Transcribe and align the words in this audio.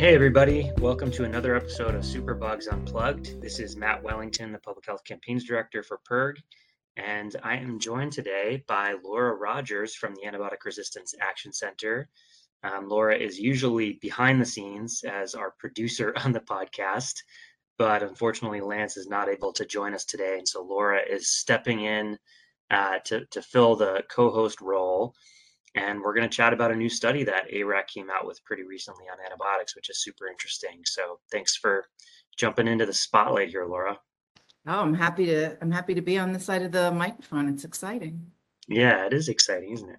Hey, 0.00 0.14
everybody. 0.14 0.72
Welcome 0.78 1.10
to 1.10 1.24
another 1.24 1.54
episode 1.54 1.94
of 1.94 2.00
Superbugs 2.04 2.72
Unplugged. 2.72 3.42
This 3.42 3.58
is 3.58 3.76
Matt 3.76 4.02
Wellington, 4.02 4.50
the 4.50 4.58
Public 4.58 4.86
Health 4.86 5.04
Campaigns 5.04 5.44
Director 5.44 5.82
for 5.82 6.00
PIRG, 6.08 6.40
and 6.96 7.36
I 7.42 7.56
am 7.56 7.78
joined 7.78 8.12
today 8.12 8.64
by 8.66 8.94
Laura 9.04 9.34
Rogers 9.34 9.94
from 9.94 10.14
the 10.14 10.22
Antibiotic 10.22 10.64
Resistance 10.64 11.14
Action 11.20 11.52
Center. 11.52 12.08
Um, 12.62 12.88
Laura 12.88 13.14
is 13.14 13.38
usually 13.38 13.98
behind 14.00 14.40
the 14.40 14.46
scenes 14.46 15.04
as 15.06 15.34
our 15.34 15.50
producer 15.58 16.14
on 16.24 16.32
the 16.32 16.40
podcast, 16.40 17.16
but 17.76 18.02
unfortunately, 18.02 18.62
Lance 18.62 18.96
is 18.96 19.06
not 19.06 19.28
able 19.28 19.52
to 19.52 19.66
join 19.66 19.92
us 19.92 20.06
today. 20.06 20.38
And 20.38 20.48
so 20.48 20.62
Laura 20.62 21.00
is 21.06 21.28
stepping 21.28 21.80
in 21.80 22.16
uh, 22.70 23.00
to, 23.04 23.26
to 23.26 23.42
fill 23.42 23.76
the 23.76 24.02
co 24.08 24.30
host 24.30 24.62
role 24.62 25.14
and 25.74 26.00
we're 26.00 26.14
going 26.14 26.28
to 26.28 26.34
chat 26.34 26.52
about 26.52 26.72
a 26.72 26.76
new 26.76 26.88
study 26.88 27.24
that 27.24 27.50
ARAC 27.50 27.86
came 27.86 28.10
out 28.10 28.26
with 28.26 28.42
pretty 28.44 28.64
recently 28.64 29.04
on 29.10 29.24
antibiotics, 29.24 29.76
which 29.76 29.90
is 29.90 30.02
super 30.02 30.26
interesting. 30.26 30.80
So 30.84 31.20
thanks 31.30 31.56
for 31.56 31.84
jumping 32.36 32.68
into 32.68 32.86
the 32.86 32.92
spotlight 32.92 33.50
here, 33.50 33.66
Laura. 33.66 33.98
Oh, 34.66 34.80
I'm 34.80 34.94
happy 34.94 35.26
to 35.26 35.56
I'm 35.62 35.70
happy 35.70 35.94
to 35.94 36.02
be 36.02 36.18
on 36.18 36.32
this 36.32 36.44
side 36.44 36.62
of 36.62 36.72
the 36.72 36.90
microphone. 36.90 37.48
It's 37.48 37.64
exciting. 37.64 38.30
Yeah, 38.68 39.06
it 39.06 39.12
is 39.12 39.28
exciting, 39.28 39.72
isn't 39.72 39.90
it? 39.90 39.98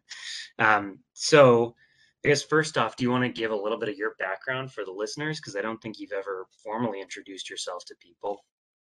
Um, 0.60 1.00
so 1.14 1.76
I 2.24 2.28
guess 2.28 2.44
first 2.44 2.78
off, 2.78 2.96
do 2.96 3.04
you 3.04 3.10
want 3.10 3.24
to 3.24 3.30
give 3.30 3.52
a 3.52 3.56
little 3.56 3.80
bit 3.80 3.90
of 3.90 3.98
your 3.98 4.16
background 4.20 4.72
for 4.72 4.86
the 4.86 4.92
listeners? 4.92 5.40
Because 5.40 5.56
I 5.56 5.62
don't 5.62 5.82
think 5.82 6.00
you've 6.00 6.12
ever 6.12 6.46
formally 6.64 7.02
introduced 7.02 7.50
yourself 7.50 7.84
to 7.86 7.96
people. 8.00 8.46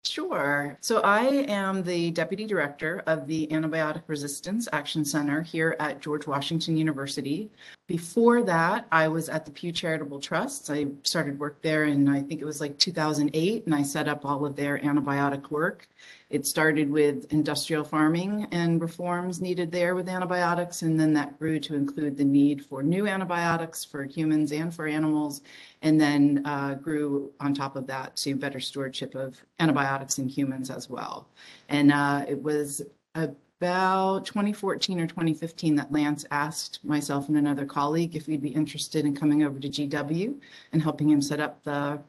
Sure. 0.04 0.78
So 0.82 1.00
I 1.02 1.26
am 1.48 1.84
the 1.84 2.10
Deputy 2.10 2.48
Director 2.48 3.04
of 3.06 3.28
the 3.28 3.46
Antibiotic 3.48 4.02
Resistance 4.08 4.68
Action 4.74 5.06
Center 5.06 5.44
here 5.44 5.76
at 5.80 6.02
George 6.02 6.26
Washington 6.26 6.76
University. 6.76 7.52
Before 7.86 8.42
that, 8.42 8.88
I 8.92 9.08
was 9.08 9.30
at 9.30 9.46
the 9.46 9.52
Pew 9.52 9.72
Charitable 9.72 10.20
Trusts. 10.20 10.72
I 10.72 10.88
started 11.04 11.38
work 11.38 11.62
there 11.62 11.86
in, 11.86 12.10
I 12.10 12.24
think 12.24 12.42
it 12.42 12.46
was 12.46 12.60
like 12.60 12.80
2008, 12.80 13.66
and 13.68 13.76
I 13.76 13.84
set 13.84 14.08
up 14.08 14.26
all 14.26 14.44
of 14.44 14.56
their 14.56 14.80
antibiotic 14.80 15.52
work. 15.52 15.88
It 16.32 16.48
started 16.48 16.90
with 16.90 17.32
industrial 17.34 17.84
farming 17.84 18.48
and 18.54 18.82
reforms 18.82 19.42
needed 19.42 19.70
there 19.70 19.96
with 19.96 20.08
antibiotics, 20.08 20.82
and 20.82 20.98
then 20.98 21.12
that 21.14 21.38
grew 21.38 21.60
to 21.60 21.76
include 21.76 22.16
the 22.16 22.24
need 22.24 22.66
for 22.66 22.82
new 22.82 23.06
antibiotics 23.06 23.84
for 23.84 24.06
humans 24.06 24.54
and 24.54 24.74
for 24.74 24.88
animals, 24.88 25.42
and 25.82 26.00
then 26.00 26.42
uh, 26.46 26.76
grew 26.76 27.34
on 27.42 27.54
top 27.54 27.76
of 27.76 27.86
that 27.88 28.16
to 28.16 28.34
better 28.38 28.62
stewardship 28.62 29.14
of 29.14 29.36
antibiotics 29.60 30.20
in 30.20 30.30
humans 30.30 30.70
as 30.70 30.90
well. 30.90 31.28
And 31.68 31.92
uh, 31.92 32.24
it 32.26 32.42
was 32.42 32.82
about 33.14 34.26
2014 34.26 35.02
or 35.02 35.08
2015 35.08 35.76
that 35.76 35.92
Lance 35.92 36.26
asked 36.32 36.84
myself 36.86 37.28
and 37.28 37.38
another 37.38 37.66
colleague 37.66 38.16
if 38.16 38.28
we'd 38.28 38.42
be 38.42 38.50
interested 38.50 39.04
in 39.04 39.14
coming 39.14 39.44
over 39.44 39.60
to 39.60 39.68
GW 39.68 40.40
and 40.72 40.82
helping 40.82 41.10
him 41.10 41.22
set 41.22 41.42
up 41.42 41.62
the 41.64 42.00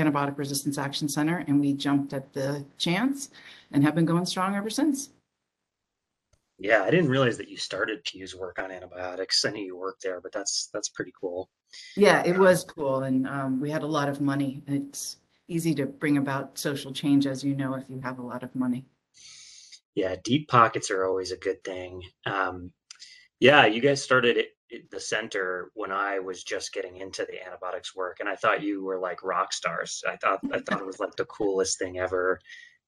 Antibiotic 0.00 0.38
Resistance 0.38 0.78
Action 0.78 1.08
Center, 1.08 1.44
and 1.46 1.60
we 1.60 1.72
jumped 1.72 2.12
at 2.12 2.32
the 2.32 2.64
chance 2.78 3.30
and 3.72 3.84
have 3.84 3.94
been 3.94 4.06
going 4.06 4.26
strong 4.26 4.56
ever 4.56 4.70
since. 4.70 5.10
Yeah, 6.58 6.82
I 6.82 6.90
didn't 6.90 7.08
realize 7.08 7.38
that 7.38 7.48
you 7.48 7.56
started 7.56 8.04
Pew's 8.04 8.36
work 8.36 8.58
on 8.58 8.70
antibiotics. 8.70 9.44
I 9.46 9.50
knew 9.50 9.64
you 9.64 9.78
worked 9.78 10.02
there, 10.02 10.20
but 10.20 10.30
that's 10.30 10.68
that's 10.74 10.90
pretty 10.90 11.12
cool. 11.18 11.48
Yeah, 11.96 12.22
it 12.24 12.36
was 12.36 12.64
cool, 12.64 13.04
and 13.04 13.26
um, 13.26 13.60
we 13.60 13.70
had 13.70 13.82
a 13.82 13.86
lot 13.86 14.10
of 14.10 14.20
money. 14.20 14.62
It's 14.66 15.16
easy 15.48 15.74
to 15.76 15.86
bring 15.86 16.18
about 16.18 16.58
social 16.58 16.92
change, 16.92 17.26
as 17.26 17.42
you 17.42 17.54
know, 17.54 17.74
if 17.74 17.88
you 17.88 17.98
have 18.00 18.18
a 18.18 18.22
lot 18.22 18.42
of 18.42 18.54
money. 18.54 18.84
Yeah, 19.94 20.16
deep 20.22 20.48
pockets 20.48 20.90
are 20.90 21.06
always 21.06 21.32
a 21.32 21.36
good 21.36 21.64
thing. 21.64 22.02
Um, 22.26 22.72
yeah, 23.40 23.64
you 23.66 23.80
guys 23.80 24.02
started 24.02 24.44
the 24.90 25.00
center 25.00 25.70
when 25.74 25.90
I 25.92 26.18
was 26.18 26.42
just 26.42 26.72
getting 26.72 26.96
into 26.96 27.24
the 27.24 27.44
antibiotics 27.44 27.94
work, 27.94 28.18
and 28.20 28.28
I 28.28 28.36
thought 28.36 28.62
you 28.62 28.84
were 28.84 28.98
like 28.98 29.22
rock 29.22 29.52
stars. 29.52 30.02
I 30.08 30.16
thought 30.16 30.40
I 30.52 30.60
thought 30.60 30.80
it 30.80 30.86
was 30.86 31.00
like 31.00 31.16
the 31.16 31.24
coolest 31.26 31.78
thing 31.78 31.98
ever. 31.98 32.40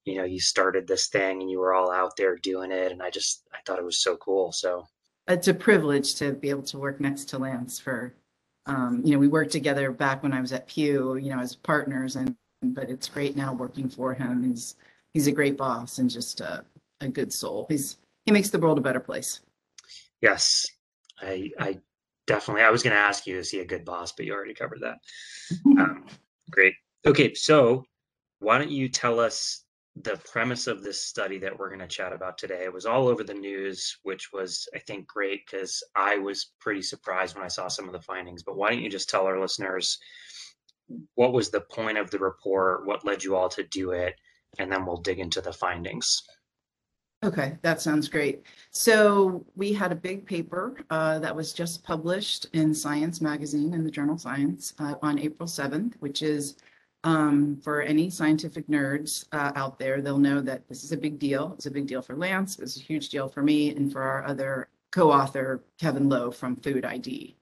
You 0.05 0.17
know 0.17 0.23
you 0.23 0.39
started 0.39 0.87
this 0.87 1.07
thing 1.07 1.41
and 1.41 1.49
you 1.49 1.59
were 1.59 1.73
all 1.73 1.91
out 1.91 2.17
there 2.17 2.35
doing 2.35 2.73
it 2.73 2.91
and 2.91 3.01
i 3.01 3.09
just 3.09 3.47
i 3.53 3.59
thought 3.65 3.79
it 3.79 3.85
was 3.85 4.01
so 4.01 4.17
cool 4.17 4.51
so. 4.51 4.85
It's 5.29 5.47
a 5.47 5.53
privilege 5.53 6.15
to 6.15 6.33
be 6.33 6.49
able 6.49 6.63
to 6.63 6.77
work 6.77 6.99
next 6.99 7.29
to 7.29 7.37
lance 7.37 7.79
for 7.79 8.13
um, 8.65 9.01
you 9.05 9.13
know 9.13 9.19
we 9.19 9.29
worked 9.29 9.53
together 9.53 9.89
back 9.93 10.21
when 10.21 10.33
i 10.33 10.41
was 10.41 10.51
at 10.51 10.67
pew 10.67 11.15
you 11.15 11.29
know 11.29 11.39
as 11.39 11.55
partners 11.55 12.17
and 12.17 12.35
but 12.61 12.89
it's 12.89 13.07
great 13.07 13.37
now 13.37 13.53
working 13.53 13.89
for 13.89 14.13
him. 14.13 14.43
He's 14.43 14.75
he's 15.13 15.27
a 15.27 15.31
great 15.31 15.57
boss 15.57 15.99
and 15.99 16.09
just 16.09 16.41
a, 16.41 16.65
a 17.01 17.07
good 17.07 17.31
soul. 17.31 17.65
He's 17.69 17.97
he 18.25 18.31
makes 18.33 18.49
the 18.49 18.59
world 18.59 18.77
a 18.77 18.81
better 18.81 18.99
place. 18.99 19.39
Yes 20.21 20.65
i 21.23 21.49
i 21.59 21.77
definitely 22.27 22.63
i 22.63 22.69
was 22.69 22.83
going 22.83 22.95
to 22.95 23.01
ask 23.01 23.25
you 23.27 23.37
is 23.37 23.49
he 23.49 23.59
a 23.59 23.65
good 23.65 23.85
boss 23.85 24.11
but 24.11 24.25
you 24.25 24.33
already 24.33 24.53
covered 24.53 24.81
that. 24.81 24.97
Um, 25.79 26.05
great. 26.51 26.75
Okay 27.05 27.33
so 27.33 27.83
why 28.39 28.57
don't 28.57 28.71
you 28.71 28.89
tell 28.89 29.19
us 29.19 29.65
the 29.95 30.17
premise 30.31 30.67
of 30.67 30.83
this 30.83 31.03
study 31.03 31.37
that 31.37 31.57
we're 31.57 31.69
going 31.69 31.79
to 31.79 31.87
chat 31.87 32.13
about 32.13 32.37
today? 32.37 32.63
It 32.63 32.73
was 32.73 32.85
all 32.85 33.07
over 33.07 33.23
the 33.23 33.33
news 33.33 33.97
which 34.03 34.31
was 34.33 34.67
i 34.75 34.79
think 34.79 35.07
great 35.07 35.41
because 35.45 35.83
i 35.95 36.17
was 36.17 36.51
pretty 36.59 36.81
surprised 36.81 37.35
when 37.35 37.45
i 37.45 37.49
saw 37.49 37.67
some 37.67 37.85
of 37.85 37.93
the 37.93 38.01
findings 38.01 38.43
but 38.43 38.57
why 38.57 38.69
don't 38.69 38.83
you 38.83 38.89
just 38.89 39.09
tell 39.09 39.25
our 39.25 39.39
listeners 39.39 39.99
what 41.15 41.33
was 41.33 41.49
the 41.49 41.61
point 41.61 41.97
of 41.97 42.09
the 42.11 42.19
report 42.19 42.85
what 42.85 43.05
led 43.05 43.23
you 43.23 43.35
all 43.35 43.49
to 43.49 43.63
do 43.63 43.91
it 43.91 44.15
and 44.59 44.71
then 44.71 44.85
we'll 44.85 44.97
dig 44.97 45.19
into 45.19 45.41
the 45.41 45.53
findings 45.53 46.23
okay 47.23 47.57
that 47.61 47.81
sounds 47.81 48.07
great 48.07 48.43
so 48.71 49.45
we 49.55 49.71
had 49.73 49.91
a 49.91 49.95
big 49.95 50.25
paper 50.25 50.77
uh, 50.89 51.19
that 51.19 51.35
was 51.35 51.53
just 51.53 51.83
published 51.83 52.47
in 52.53 52.73
science 52.73 53.21
magazine 53.21 53.73
in 53.73 53.83
the 53.83 53.91
journal 53.91 54.17
science 54.17 54.73
uh, 54.79 54.95
on 55.01 55.19
april 55.19 55.47
7th 55.47 55.93
which 55.99 56.21
is 56.21 56.57
um, 57.03 57.59
for 57.61 57.81
any 57.81 58.09
scientific 58.09 58.67
nerds 58.67 59.25
uh, 59.33 59.51
out 59.55 59.77
there, 59.77 60.01
they'll 60.01 60.17
know 60.17 60.39
that 60.41 60.67
this 60.69 60.83
is 60.83 60.93
a 60.93 60.97
big 60.97 61.19
deal. 61.19 61.53
It's 61.55 61.65
a 61.65 61.71
big 61.71 61.85
deal 61.85 62.01
for 62.01 62.15
Lance. 62.15 62.59
It's 62.59 62.77
a 62.77 62.79
huge 62.79 63.09
deal 63.09 63.27
for 63.27 63.43
me 63.43 63.75
and 63.75 63.91
for 63.91 64.01
our 64.01 64.23
other 64.25 64.69
co-author, 64.91 65.63
Kevin 65.79 66.07
Lowe 66.07 66.31
from 66.31 66.55
Food 66.55 66.85
ID. 66.85 67.35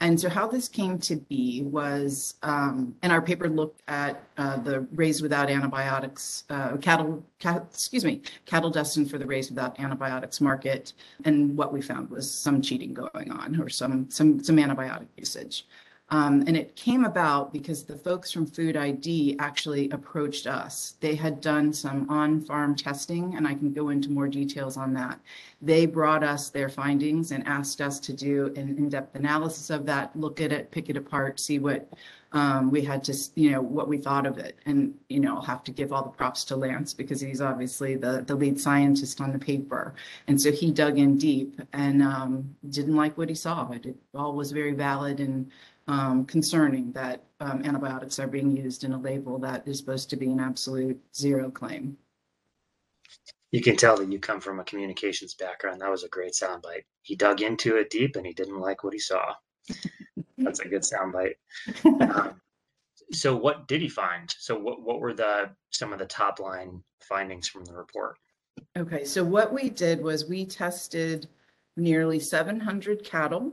And 0.00 0.20
so 0.20 0.28
how 0.28 0.46
this 0.46 0.68
came 0.68 0.98
to 1.00 1.16
be 1.16 1.62
was, 1.62 2.34
um, 2.42 2.94
and 3.02 3.10
our 3.10 3.22
paper 3.22 3.48
looked 3.48 3.80
at 3.88 4.22
uh, 4.36 4.58
the 4.58 4.80
raised 4.92 5.22
without 5.22 5.48
antibiotics, 5.48 6.44
uh, 6.50 6.76
cattle, 6.76 7.24
cat, 7.38 7.66
excuse 7.70 8.04
me, 8.04 8.20
cattle 8.44 8.68
destined 8.68 9.10
for 9.10 9.16
the 9.16 9.24
raised 9.24 9.50
without 9.50 9.80
antibiotics 9.80 10.38
market. 10.40 10.92
And 11.24 11.56
what 11.56 11.72
we 11.72 11.80
found 11.80 12.10
was 12.10 12.30
some 12.30 12.60
cheating 12.60 12.92
going 12.92 13.30
on 13.30 13.58
or 13.58 13.70
some, 13.70 14.10
some, 14.10 14.44
some 14.44 14.56
antibiotic 14.56 15.06
usage. 15.16 15.66
Um, 16.08 16.44
and 16.46 16.56
it 16.56 16.76
came 16.76 17.04
about 17.04 17.52
because 17.52 17.82
the 17.82 17.96
folks 17.96 18.30
from 18.30 18.46
Food 18.46 18.76
ID 18.76 19.36
actually 19.40 19.90
approached 19.90 20.46
us. 20.46 20.94
They 21.00 21.16
had 21.16 21.40
done 21.40 21.72
some 21.72 22.08
on 22.08 22.40
farm 22.40 22.76
testing, 22.76 23.34
and 23.34 23.46
I 23.46 23.54
can 23.54 23.72
go 23.72 23.88
into 23.88 24.10
more 24.10 24.28
details 24.28 24.76
on 24.76 24.94
that. 24.94 25.18
They 25.60 25.84
brought 25.84 26.22
us 26.22 26.48
their 26.48 26.68
findings 26.68 27.32
and 27.32 27.44
asked 27.48 27.80
us 27.80 27.98
to 28.00 28.12
do 28.12 28.46
an 28.56 28.76
in 28.78 28.88
depth 28.88 29.16
analysis 29.16 29.68
of 29.70 29.84
that, 29.86 30.14
look 30.14 30.40
at 30.40 30.52
it, 30.52 30.70
pick 30.70 30.88
it 30.88 30.96
apart, 30.96 31.40
see 31.40 31.58
what 31.58 31.88
um, 32.30 32.70
we 32.70 32.82
had 32.82 33.02
to, 33.04 33.16
you 33.34 33.50
know, 33.50 33.62
what 33.62 33.88
we 33.88 33.98
thought 33.98 34.26
of 34.26 34.38
it. 34.38 34.58
And, 34.66 34.94
you 35.08 35.18
know, 35.18 35.36
I'll 35.36 35.42
have 35.42 35.64
to 35.64 35.72
give 35.72 35.92
all 35.92 36.04
the 36.04 36.10
props 36.10 36.44
to 36.44 36.56
Lance 36.56 36.92
because 36.92 37.20
he's 37.20 37.40
obviously 37.40 37.96
the, 37.96 38.22
the 38.26 38.34
lead 38.34 38.60
scientist 38.60 39.20
on 39.20 39.32
the 39.32 39.38
paper. 39.38 39.94
And 40.28 40.40
so 40.40 40.52
he 40.52 40.70
dug 40.70 40.98
in 40.98 41.16
deep 41.16 41.60
and 41.72 42.02
um, 42.02 42.54
didn't 42.68 42.94
like 42.94 43.16
what 43.16 43.28
he 43.28 43.34
saw, 43.34 43.70
it 43.72 43.96
all 44.14 44.34
was 44.34 44.52
very 44.52 44.72
valid 44.72 45.18
and 45.18 45.50
um, 45.88 46.24
concerning 46.24 46.92
that 46.92 47.24
um, 47.40 47.62
antibiotics 47.64 48.18
are 48.18 48.26
being 48.26 48.56
used 48.56 48.84
in 48.84 48.92
a 48.92 48.98
label 48.98 49.38
that 49.38 49.66
is 49.66 49.78
supposed 49.78 50.10
to 50.10 50.16
be 50.16 50.30
an 50.30 50.40
absolute 50.40 51.00
zero 51.14 51.50
claim. 51.50 51.96
You 53.52 53.62
can 53.62 53.76
tell 53.76 53.96
that 53.96 54.10
you 54.10 54.18
come 54.18 54.40
from 54.40 54.58
a 54.58 54.64
communications 54.64 55.34
background. 55.34 55.80
That 55.80 55.90
was 55.90 56.04
a 56.04 56.08
great 56.08 56.32
soundbite. 56.32 56.84
He 57.02 57.14
dug 57.14 57.40
into 57.40 57.76
it 57.76 57.90
deep 57.90 58.16
and 58.16 58.26
he 58.26 58.32
didn't 58.32 58.60
like 58.60 58.82
what 58.82 58.92
he 58.92 58.98
saw. 58.98 59.34
That's 60.38 60.60
a 60.60 60.68
good 60.68 60.82
soundbite. 60.82 61.34
Um, 62.00 62.40
so, 63.12 63.36
what 63.36 63.68
did 63.68 63.80
he 63.80 63.88
find? 63.88 64.34
So, 64.38 64.58
what 64.58 64.82
what 64.82 65.00
were 65.00 65.14
the 65.14 65.50
some 65.70 65.92
of 65.92 65.98
the 65.98 66.06
top 66.06 66.40
line 66.40 66.82
findings 67.00 67.48
from 67.48 67.64
the 67.64 67.72
report? 67.72 68.18
Okay, 68.76 69.04
so 69.04 69.24
what 69.24 69.52
we 69.52 69.70
did 69.70 70.02
was 70.02 70.28
we 70.28 70.44
tested 70.44 71.28
nearly 71.76 72.18
700 72.18 73.04
cattle 73.04 73.52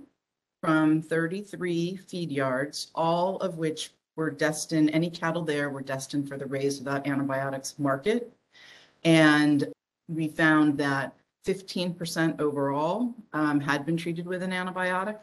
from 0.63 1.01
33 1.01 1.97
feed 2.07 2.31
yards, 2.31 2.89
all 2.95 3.35
of 3.39 3.57
which 3.57 3.91
were 4.15 4.31
destined, 4.31 4.89
any 4.91 5.09
cattle 5.09 5.43
there 5.43 5.69
were 5.69 5.81
destined 5.81 6.25
for 6.29 6.37
the 6.37 6.45
raised 6.45 6.85
without 6.85 7.05
antibiotics 7.05 7.77
market. 7.77 8.31
And 9.03 9.67
we 10.07 10.29
found 10.29 10.77
that 10.77 11.15
15% 11.45 12.39
overall 12.39 13.13
um, 13.33 13.59
had 13.59 13.85
been 13.85 13.97
treated 13.97 14.25
with 14.25 14.41
an 14.41 14.51
antibiotic. 14.51 15.19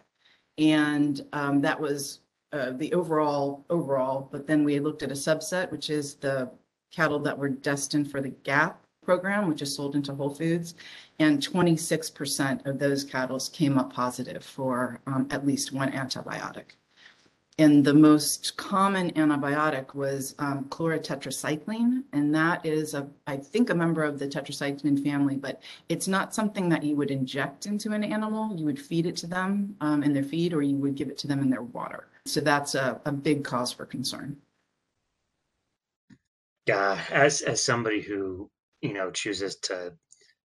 And 0.59 1.25
um, 1.33 1.63
that 1.63 1.81
was 1.81 2.21
uh, 2.53 2.73
the 2.73 2.93
overall, 2.93 3.65
overall, 3.71 4.29
but 4.31 4.47
then 4.47 4.63
we 4.63 4.79
looked 4.79 5.03
at 5.03 5.11
a 5.11 5.15
subset, 5.15 5.73
which 5.73 5.89
is 5.89 6.17
the 6.17 6.51
cattle 6.93 7.21
that 7.21 7.39
were 7.39 7.49
destined 7.49 8.11
for 8.11 8.21
the 8.21 8.35
GAP 8.45 8.79
program, 9.11 9.49
which 9.49 9.61
is 9.61 9.75
sold 9.75 9.97
into 9.97 10.15
Whole 10.15 10.33
Foods, 10.33 10.75
and 11.19 11.41
26% 11.41 12.65
of 12.65 12.79
those 12.79 13.03
cattle 13.03 13.41
came 13.53 13.77
up 13.77 13.93
positive 13.93 14.45
for 14.45 15.01
um, 15.09 15.27
at 15.33 15.45
least 15.45 15.73
one 15.73 15.91
antibiotic. 15.91 16.77
and 17.59 17.85
the 17.85 17.93
most 17.93 18.57
common 18.57 19.11
antibiotic 19.23 19.95
was 19.97 20.37
um, 20.39 20.65
chlorotetracycline, 20.67 22.05
and 22.13 22.33
that 22.33 22.65
is 22.65 22.95
a, 22.95 23.05
I 23.27 23.37
think, 23.37 23.71
a 23.71 23.75
member 23.75 24.05
of 24.05 24.21
the 24.21 24.29
tetracycline 24.29 25.03
family, 25.03 25.37
but 25.37 25.61
it's 25.89 26.07
not 26.07 26.33
something 26.33 26.69
that 26.69 26.85
you 26.85 26.95
would 26.95 27.11
inject 27.11 27.67
into 27.67 27.91
an 27.91 28.05
animal. 28.05 28.57
You 28.57 28.65
would 28.67 28.81
feed 28.81 29.07
it 29.07 29.17
to 29.23 29.27
them 29.27 29.75
um, 29.81 30.05
in 30.05 30.13
their 30.13 30.23
feed, 30.33 30.55
or 30.55 30.63
you 30.63 30.77
would 30.77 30.95
give 30.95 31.09
it 31.09 31.19
to 31.19 31.27
them 31.27 31.41
in 31.41 31.51
their 31.51 31.67
water. 31.79 32.07
So 32.27 32.41
that's 32.41 32.77
a, 32.77 33.01
a 33.05 33.11
big 33.11 33.43
cause 33.43 33.73
for 33.73 33.87
concern. 33.87 34.37
Yeah, 36.67 37.01
as 37.11 37.43
as 37.43 37.61
somebody 37.61 38.01
who 38.01 38.49
you 38.83 38.93
know 38.93 39.11
chooses 39.11 39.57
to 39.57 39.93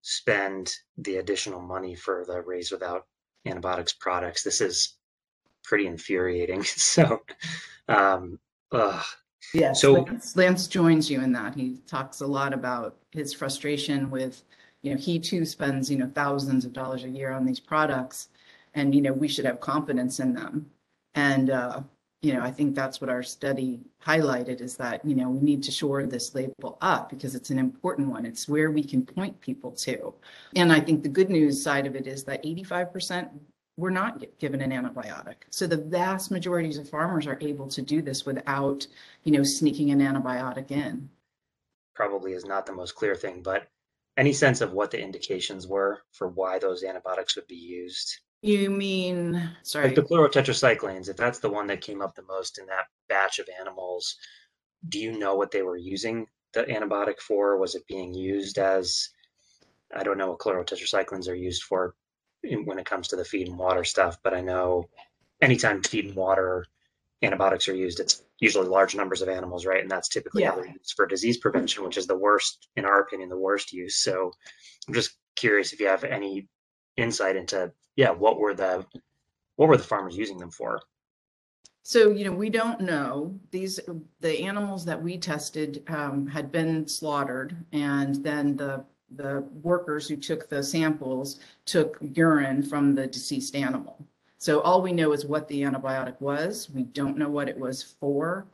spend 0.01 0.74
the 0.97 1.18
additional 1.18 1.62
money 1.62 1.95
for 1.95 2.25
the 2.27 2.41
raise 2.41 2.71
Without 2.71 3.06
Antibiotics 3.45 3.94
products, 3.94 4.44
this 4.44 4.62
is 4.62 4.97
pretty 5.63 5.88
infuriating. 5.88 6.63
So, 6.75 7.21
um, 7.88 8.39
ugh. 8.71 9.03
Yeah. 9.53 9.74
So 9.74 9.94
Lance, 9.94 10.35
Lance 10.35 10.68
joins 10.68 11.09
you 11.09 11.21
in 11.21 11.31
that. 11.33 11.56
He 11.56 11.80
talks 11.88 12.21
a 12.21 12.27
lot 12.27 12.53
about 12.53 12.97
his 13.12 13.33
frustration 13.33 14.09
with, 14.09 14.44
you 14.81 14.91
know, 14.91 14.97
he 14.97 15.19
too 15.19 15.45
spends, 15.45 15.91
you 15.91 15.97
know, 15.97 16.09
thousands 16.13 16.65
of 16.65 16.74
dollars 16.74 17.03
a 17.03 17.09
year 17.09 17.31
on 17.31 17.45
these 17.45 17.59
products 17.59 18.29
and, 18.74 18.95
you 18.95 19.01
know, 19.01 19.13
we 19.13 19.27
should 19.27 19.45
have 19.45 19.59
confidence 19.59 20.19
in 20.19 20.33
them. 20.33 20.69
And, 21.13 21.50
uh, 21.50 21.81
you 22.23 22.33
know, 22.33 22.41
I 22.41 22.51
think 22.51 22.73
that's 22.73 23.01
what 23.01 23.09
our 23.09 23.21
study 23.21 23.81
highlighted 24.01 24.61
is 24.61 24.77
that, 24.77 25.03
you 25.03 25.13
know, 25.13 25.29
we 25.29 25.41
need 25.41 25.61
to 25.63 25.71
shore 25.71 26.05
this 26.05 26.33
label 26.33 26.77
up 26.79 27.09
because 27.09 27.35
it's 27.35 27.49
an 27.49 27.59
important 27.59 28.07
one. 28.07 28.25
It's 28.25 28.47
where 28.47 28.71
we 28.71 28.81
can 28.81 29.05
point 29.05 29.39
people 29.41 29.71
to. 29.71 30.13
And 30.55 30.71
I 30.71 30.79
think 30.79 31.03
the 31.03 31.09
good 31.09 31.29
news 31.29 31.61
side 31.61 31.85
of 31.85 31.97
it 31.97 32.07
is 32.07 32.23
that 32.23 32.41
85% 32.43 33.29
we're 33.75 33.89
not 33.89 34.23
given 34.39 34.61
an 34.61 34.71
antibiotic. 34.71 35.35
So 35.49 35.65
the 35.65 35.77
vast 35.77 36.31
majorities 36.31 36.77
of 36.77 36.87
farmers 36.87 37.25
are 37.25 37.39
able 37.41 37.67
to 37.69 37.81
do 37.81 38.01
this 38.01 38.25
without, 38.25 38.85
you 39.23 39.31
know, 39.31 39.43
sneaking 39.43 39.89
an 39.89 39.99
antibiotic 39.99 40.71
in. 40.71 41.09
Probably 41.95 42.33
is 42.33 42.45
not 42.45 42.65
the 42.65 42.73
most 42.73 42.95
clear 42.95 43.15
thing, 43.15 43.41
but 43.41 43.67
any 44.15 44.31
sense 44.31 44.61
of 44.61 44.73
what 44.73 44.91
the 44.91 45.01
indications 45.01 45.67
were 45.67 46.03
for 46.11 46.27
why 46.27 46.59
those 46.59 46.83
antibiotics 46.83 47.35
would 47.35 47.47
be 47.47 47.55
used? 47.55 48.19
You 48.43 48.69
mean, 48.69 49.51
sorry. 49.61 49.85
Like 49.85 49.95
the 49.95 50.01
chlorotetracyclines, 50.01 51.07
if 51.07 51.15
that's 51.15 51.39
the 51.39 51.49
one 51.49 51.65
that 51.67 51.79
came 51.79 52.01
up 52.01 52.13
the 52.13 52.23
most 52.23 52.59
in 52.59 52.65
that 52.65 52.87
batch 53.07 53.39
of 53.39 53.47
animals, 53.57 54.17
do 54.89 54.99
you 54.99 55.17
know 55.17 55.35
what 55.35 55.49
they 55.49 55.61
were 55.61 55.77
using 55.77 56.27
the 56.53 56.63
antibiotic 56.63 57.19
for? 57.19 57.57
Was 57.57 57.73
it 57.75 57.87
being 57.87 58.13
used 58.13 58.57
as, 58.57 59.07
I 59.95 60.03
don't 60.03 60.17
know 60.17 60.31
what 60.31 60.39
chlorotetracyclines 60.39 61.29
are 61.29 61.33
used 61.33 61.63
for 61.63 61.95
when 62.65 62.79
it 62.79 62.85
comes 62.85 63.07
to 63.07 63.15
the 63.15 63.23
feed 63.23 63.47
and 63.47 63.57
water 63.57 63.85
stuff. 63.85 64.17
But 64.25 64.33
I 64.33 64.41
know 64.41 64.89
anytime 65.41 65.81
feed 65.81 66.07
and 66.07 66.15
water 66.15 66.65
antibiotics 67.21 67.69
are 67.69 67.75
used, 67.75 68.01
it's 68.01 68.23
usually 68.41 68.67
large 68.67 68.93
numbers 68.93 69.21
of 69.21 69.29
animals, 69.29 69.65
right? 69.65 69.81
And 69.81 69.89
that's 69.89 70.09
typically 70.09 70.41
yeah. 70.41 70.57
used 70.57 70.95
for 70.97 71.05
disease 71.05 71.37
prevention, 71.37 71.85
which 71.85 71.97
is 71.97 72.07
the 72.07 72.17
worst, 72.17 72.67
in 72.75 72.83
our 72.83 72.99
opinion, 72.99 73.29
the 73.29 73.37
worst 73.37 73.71
use. 73.71 74.03
So 74.03 74.33
I'm 74.85 74.93
just 74.93 75.15
curious 75.37 75.71
if 75.71 75.79
you 75.79 75.87
have 75.87 76.03
any 76.03 76.49
insight 76.97 77.35
into, 77.35 77.71
yeah, 77.95 78.11
what 78.11 78.39
were 78.39 78.53
the 78.53 78.85
what 79.55 79.69
were 79.69 79.77
the 79.77 79.83
farmers 79.83 80.17
using 80.17 80.37
them 80.37 80.49
for? 80.49 80.79
So, 81.83 82.11
you 82.11 82.25
know, 82.25 82.31
we 82.31 82.49
don't 82.49 82.81
know. 82.81 83.37
These, 83.51 83.79
the 84.21 84.39
animals 84.41 84.85
that 84.85 85.01
we 85.01 85.17
tested 85.17 85.83
um, 85.89 86.25
had 86.25 86.51
been 86.51 86.87
slaughtered, 86.87 87.55
and 87.71 88.15
then 88.23 88.55
the 88.55 88.85
the 89.15 89.41
workers 89.61 90.07
who 90.07 90.15
took 90.15 90.49
the 90.49 90.63
samples 90.63 91.39
took 91.65 91.97
urine 92.01 92.63
from 92.63 92.95
the 92.95 93.05
deceased 93.05 93.55
animal. 93.55 94.07
So 94.39 94.59
all 94.61 94.81
we 94.81 94.91
know 94.91 95.13
is 95.13 95.25
what 95.25 95.47
the 95.47 95.61
antibiotic 95.61 96.19
was. 96.19 96.69
We 96.71 96.83
don't 96.83 97.17
know 97.17 97.29
what 97.29 97.47
it 97.47 97.57
was 97.57 97.83
for, 97.83 98.47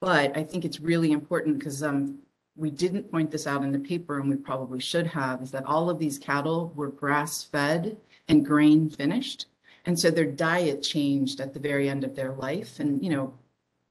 but 0.00 0.36
I 0.36 0.42
think 0.44 0.64
it's 0.64 0.80
really 0.80 1.12
important 1.12 1.58
because 1.58 1.82
um, 1.82 2.18
we 2.58 2.70
didn't 2.70 3.10
point 3.10 3.30
this 3.30 3.46
out 3.46 3.62
in 3.62 3.72
the 3.72 3.78
paper 3.78 4.18
and 4.18 4.28
we 4.28 4.36
probably 4.36 4.80
should 4.80 5.06
have, 5.06 5.40
is 5.42 5.52
that 5.52 5.64
all 5.64 5.88
of 5.88 5.98
these 5.98 6.18
cattle 6.18 6.72
were 6.74 6.88
grass 6.88 7.44
fed 7.44 7.96
and 8.28 8.44
grain 8.44 8.90
finished. 8.90 9.46
And 9.86 9.98
so 9.98 10.10
their 10.10 10.26
diet 10.26 10.82
changed 10.82 11.40
at 11.40 11.54
the 11.54 11.60
very 11.60 11.88
end 11.88 12.04
of 12.04 12.14
their 12.14 12.32
life. 12.32 12.80
And, 12.80 13.02
you 13.02 13.10
know, 13.10 13.32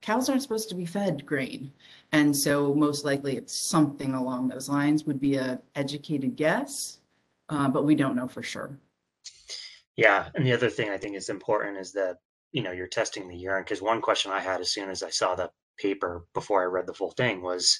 cows 0.02 0.30
aren't 0.30 0.42
supposed 0.42 0.70
to 0.70 0.76
be 0.76 0.86
fed 0.86 1.26
grain. 1.26 1.72
And 2.12 2.36
so 2.36 2.74
most 2.74 3.06
likely 3.06 3.38
it's 3.38 3.70
something 3.70 4.14
along 4.14 4.48
those 4.48 4.70
lines 4.70 5.06
would 5.06 5.20
be 5.20 5.36
a 5.36 5.60
educated 5.76 6.36
guess, 6.36 7.00
uh, 7.50 7.70
but 7.70 7.86
we 7.86 7.96
don't 7.96 8.16
know 8.16 8.28
for 8.28 8.44
sure. 8.44 8.78
Yeah, 9.96 10.30
and 10.36 10.46
the 10.46 10.54
other 10.54 10.70
thing 10.70 10.90
I 10.90 10.98
think 10.98 11.16
is 11.16 11.30
important 11.30 11.78
is 11.78 11.92
that 11.94 12.18
you 12.52 12.62
know 12.62 12.72
you're 12.72 12.88
testing 12.88 13.28
the 13.28 13.36
urine 13.36 13.64
because 13.64 13.82
one 13.82 14.00
question 14.00 14.32
I 14.32 14.40
had 14.40 14.62
as 14.62 14.72
soon 14.72 14.90
as 14.90 15.04
I 15.04 15.10
saw 15.10 15.36
the 15.36 15.50
paper 15.78 16.26
before 16.34 16.62
I 16.62 16.66
read 16.66 16.86
the 16.86 16.94
full 16.94 17.12
thing 17.12 17.42
was 17.42 17.80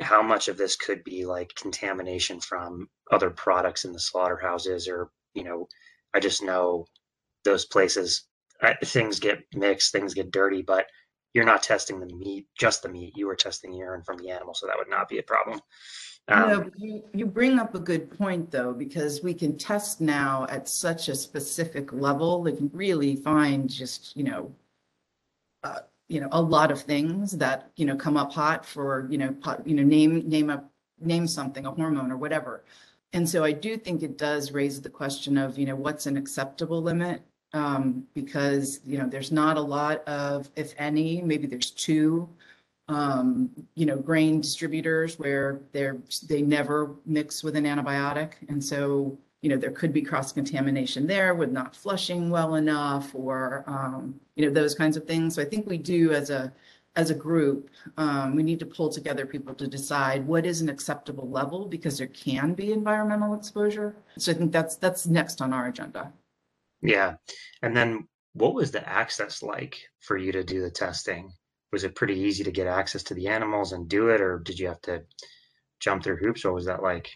how 0.00 0.22
much 0.22 0.48
of 0.48 0.56
this 0.56 0.76
could 0.76 1.04
be 1.04 1.24
like 1.24 1.54
contamination 1.54 2.40
from 2.40 2.88
other 3.10 3.30
products 3.30 3.84
in 3.84 3.92
the 3.92 4.00
slaughterhouses 4.00 4.88
or 4.88 5.10
you 5.34 5.44
know 5.44 5.68
I 6.14 6.20
just 6.20 6.42
know 6.42 6.86
those 7.44 7.64
places 7.66 8.24
I, 8.62 8.74
things 8.84 9.20
get 9.20 9.40
mixed 9.54 9.92
things 9.92 10.14
get 10.14 10.30
dirty 10.30 10.62
but 10.62 10.86
you're 11.32 11.44
not 11.44 11.62
testing 11.62 12.00
the 12.00 12.06
meat, 12.06 12.46
just 12.58 12.82
the 12.82 12.88
meat. 12.88 13.16
You 13.16 13.26
were 13.26 13.36
testing 13.36 13.72
urine 13.72 14.02
from 14.02 14.18
the 14.18 14.30
animal, 14.30 14.54
so 14.54 14.66
that 14.66 14.76
would 14.76 14.90
not 14.90 15.08
be 15.08 15.18
a 15.18 15.22
problem. 15.22 15.60
Um, 16.28 16.48
no, 16.48 16.70
you, 16.76 17.02
you 17.14 17.26
bring 17.26 17.58
up 17.58 17.74
a 17.74 17.80
good 17.80 18.16
point 18.18 18.50
though, 18.50 18.72
because 18.72 19.22
we 19.22 19.34
can 19.34 19.56
test 19.56 20.00
now 20.00 20.46
at 20.48 20.68
such 20.68 21.08
a 21.08 21.14
specific 21.14 21.92
level 21.92 22.42
that 22.44 22.60
you 22.60 22.70
really 22.72 23.16
find 23.16 23.68
just, 23.68 24.16
you 24.16 24.24
know, 24.24 24.54
uh, 25.62 25.80
you 26.10 26.20
know, 26.20 26.28
a 26.32 26.42
lot 26.42 26.70
of 26.70 26.82
things 26.82 27.32
that, 27.38 27.70
you 27.76 27.86
know, 27.86 27.96
come 27.96 28.16
up 28.16 28.32
hot 28.32 28.66
for, 28.66 29.06
you 29.10 29.18
know, 29.18 29.32
pot, 29.32 29.66
you 29.66 29.74
know, 29.74 29.82
name, 29.82 30.28
name 30.28 30.50
a, 30.50 30.64
name 31.00 31.26
something, 31.26 31.64
a 31.64 31.70
hormone 31.70 32.12
or 32.12 32.16
whatever. 32.16 32.64
And 33.12 33.28
so 33.28 33.44
I 33.44 33.52
do 33.52 33.76
think 33.76 34.02
it 34.02 34.18
does 34.18 34.52
raise 34.52 34.80
the 34.80 34.90
question 34.90 35.38
of, 35.38 35.58
you 35.58 35.66
know, 35.66 35.76
what's 35.76 36.06
an 36.06 36.16
acceptable 36.16 36.82
limit? 36.82 37.22
um, 37.52 38.06
because 38.14 38.80
you 38.86 38.98
know 38.98 39.06
there's 39.06 39.32
not 39.32 39.56
a 39.56 39.60
lot 39.60 40.06
of, 40.06 40.48
if 40.56 40.74
any, 40.78 41.20
maybe 41.20 41.46
there's 41.46 41.70
two, 41.70 42.28
um, 42.88 43.50
you 43.74 43.86
know, 43.86 43.96
grain 43.96 44.40
distributors 44.40 45.18
where 45.18 45.60
they're 45.72 45.98
they 46.28 46.42
never 46.42 46.96
mix 47.06 47.42
with 47.42 47.56
an 47.56 47.64
antibiotic, 47.64 48.32
and 48.48 48.62
so 48.62 49.18
you 49.42 49.48
know 49.48 49.56
there 49.56 49.70
could 49.70 49.92
be 49.92 50.02
cross 50.02 50.32
contamination 50.32 51.06
there 51.06 51.34
with 51.34 51.50
not 51.50 51.74
flushing 51.74 52.30
well 52.30 52.54
enough, 52.56 53.14
or 53.14 53.64
um, 53.66 54.20
you 54.36 54.44
know 54.44 54.52
those 54.52 54.74
kinds 54.74 54.96
of 54.96 55.06
things. 55.06 55.34
So 55.34 55.42
I 55.42 55.46
think 55.46 55.66
we 55.66 55.78
do 55.78 56.12
as 56.12 56.30
a 56.30 56.52
as 56.96 57.10
a 57.10 57.14
group, 57.14 57.70
um, 57.96 58.34
we 58.34 58.42
need 58.42 58.58
to 58.58 58.66
pull 58.66 58.88
together 58.88 59.24
people 59.24 59.54
to 59.54 59.66
decide 59.68 60.26
what 60.26 60.44
is 60.44 60.60
an 60.60 60.68
acceptable 60.68 61.28
level 61.30 61.66
because 61.66 61.98
there 61.98 62.08
can 62.08 62.52
be 62.52 62.72
environmental 62.72 63.34
exposure. 63.34 63.94
So 64.18 64.32
I 64.32 64.34
think 64.34 64.52
that's 64.52 64.76
that's 64.76 65.06
next 65.06 65.40
on 65.40 65.52
our 65.52 65.66
agenda. 65.66 66.12
Yeah. 66.82 67.14
And 67.62 67.76
then 67.76 68.08
what 68.32 68.54
was 68.54 68.70
the 68.70 68.86
access 68.88 69.42
like 69.42 69.78
for 70.00 70.16
you 70.16 70.32
to 70.32 70.42
do 70.42 70.62
the 70.62 70.70
testing? 70.70 71.32
Was 71.72 71.84
it 71.84 71.94
pretty 71.94 72.18
easy 72.18 72.42
to 72.44 72.50
get 72.50 72.66
access 72.66 73.04
to 73.04 73.14
the 73.14 73.28
animals 73.28 73.72
and 73.72 73.88
do 73.88 74.08
it, 74.08 74.20
or 74.20 74.40
did 74.40 74.58
you 74.58 74.66
have 74.66 74.80
to 74.82 75.02
jump 75.78 76.02
through 76.02 76.16
hoops? 76.16 76.44
What 76.44 76.54
was 76.54 76.66
that 76.66 76.82
like? 76.82 77.08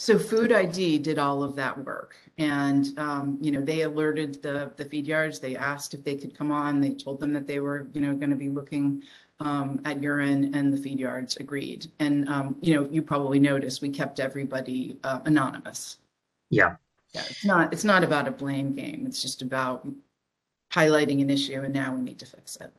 So 0.00 0.18
Food 0.18 0.50
ID 0.50 1.00
did 1.00 1.18
all 1.18 1.42
of 1.42 1.54
that 1.56 1.76
work, 1.84 2.16
and 2.38 2.98
um, 2.98 3.36
you 3.42 3.50
know 3.50 3.60
they 3.60 3.82
alerted 3.82 4.40
the 4.40 4.72
the 4.76 4.86
feed 4.86 5.06
yards. 5.06 5.40
They 5.40 5.56
asked 5.56 5.92
if 5.92 6.02
they 6.02 6.16
could 6.16 6.34
come 6.34 6.50
on. 6.50 6.80
They 6.80 6.94
told 6.94 7.20
them 7.20 7.34
that 7.34 7.46
they 7.46 7.60
were 7.60 7.86
you 7.92 8.00
know 8.00 8.14
going 8.14 8.30
to 8.30 8.36
be 8.36 8.48
looking 8.48 9.02
um, 9.40 9.78
at 9.84 10.02
urine, 10.02 10.54
and 10.54 10.72
the 10.72 10.78
feed 10.78 10.98
yards 10.98 11.36
agreed. 11.36 11.88
And 11.98 12.26
um, 12.30 12.56
you 12.62 12.74
know 12.74 12.88
you 12.90 13.02
probably 13.02 13.38
noticed 13.38 13.82
we 13.82 13.90
kept 13.90 14.20
everybody 14.20 14.96
uh, 15.04 15.20
anonymous. 15.26 15.98
Yeah. 16.48 16.76
Yeah, 17.12 17.24
it's 17.28 17.44
not, 17.44 17.70
it's 17.70 17.84
not 17.84 18.02
about 18.02 18.26
a 18.26 18.30
blame 18.30 18.72
game. 18.72 19.04
It's 19.06 19.20
just 19.20 19.42
about 19.42 19.86
highlighting 20.72 21.20
an 21.20 21.28
issue 21.28 21.60
and 21.60 21.74
now 21.74 21.92
we 21.92 22.00
need 22.00 22.20
to 22.20 22.26
fix 22.26 22.56
it. 22.56 22.72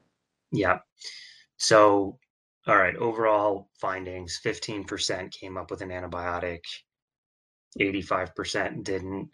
Yeah. 0.52 0.80
So, 1.58 2.18
all 2.66 2.78
right, 2.78 2.96
overall 2.96 3.70
findings 3.78 4.40
15% 4.44 5.32
came 5.32 5.58
up 5.58 5.70
with 5.70 5.82
an 5.82 5.90
antibiotic, 5.90 6.62
85% 7.80 8.84
didn't. 8.84 9.30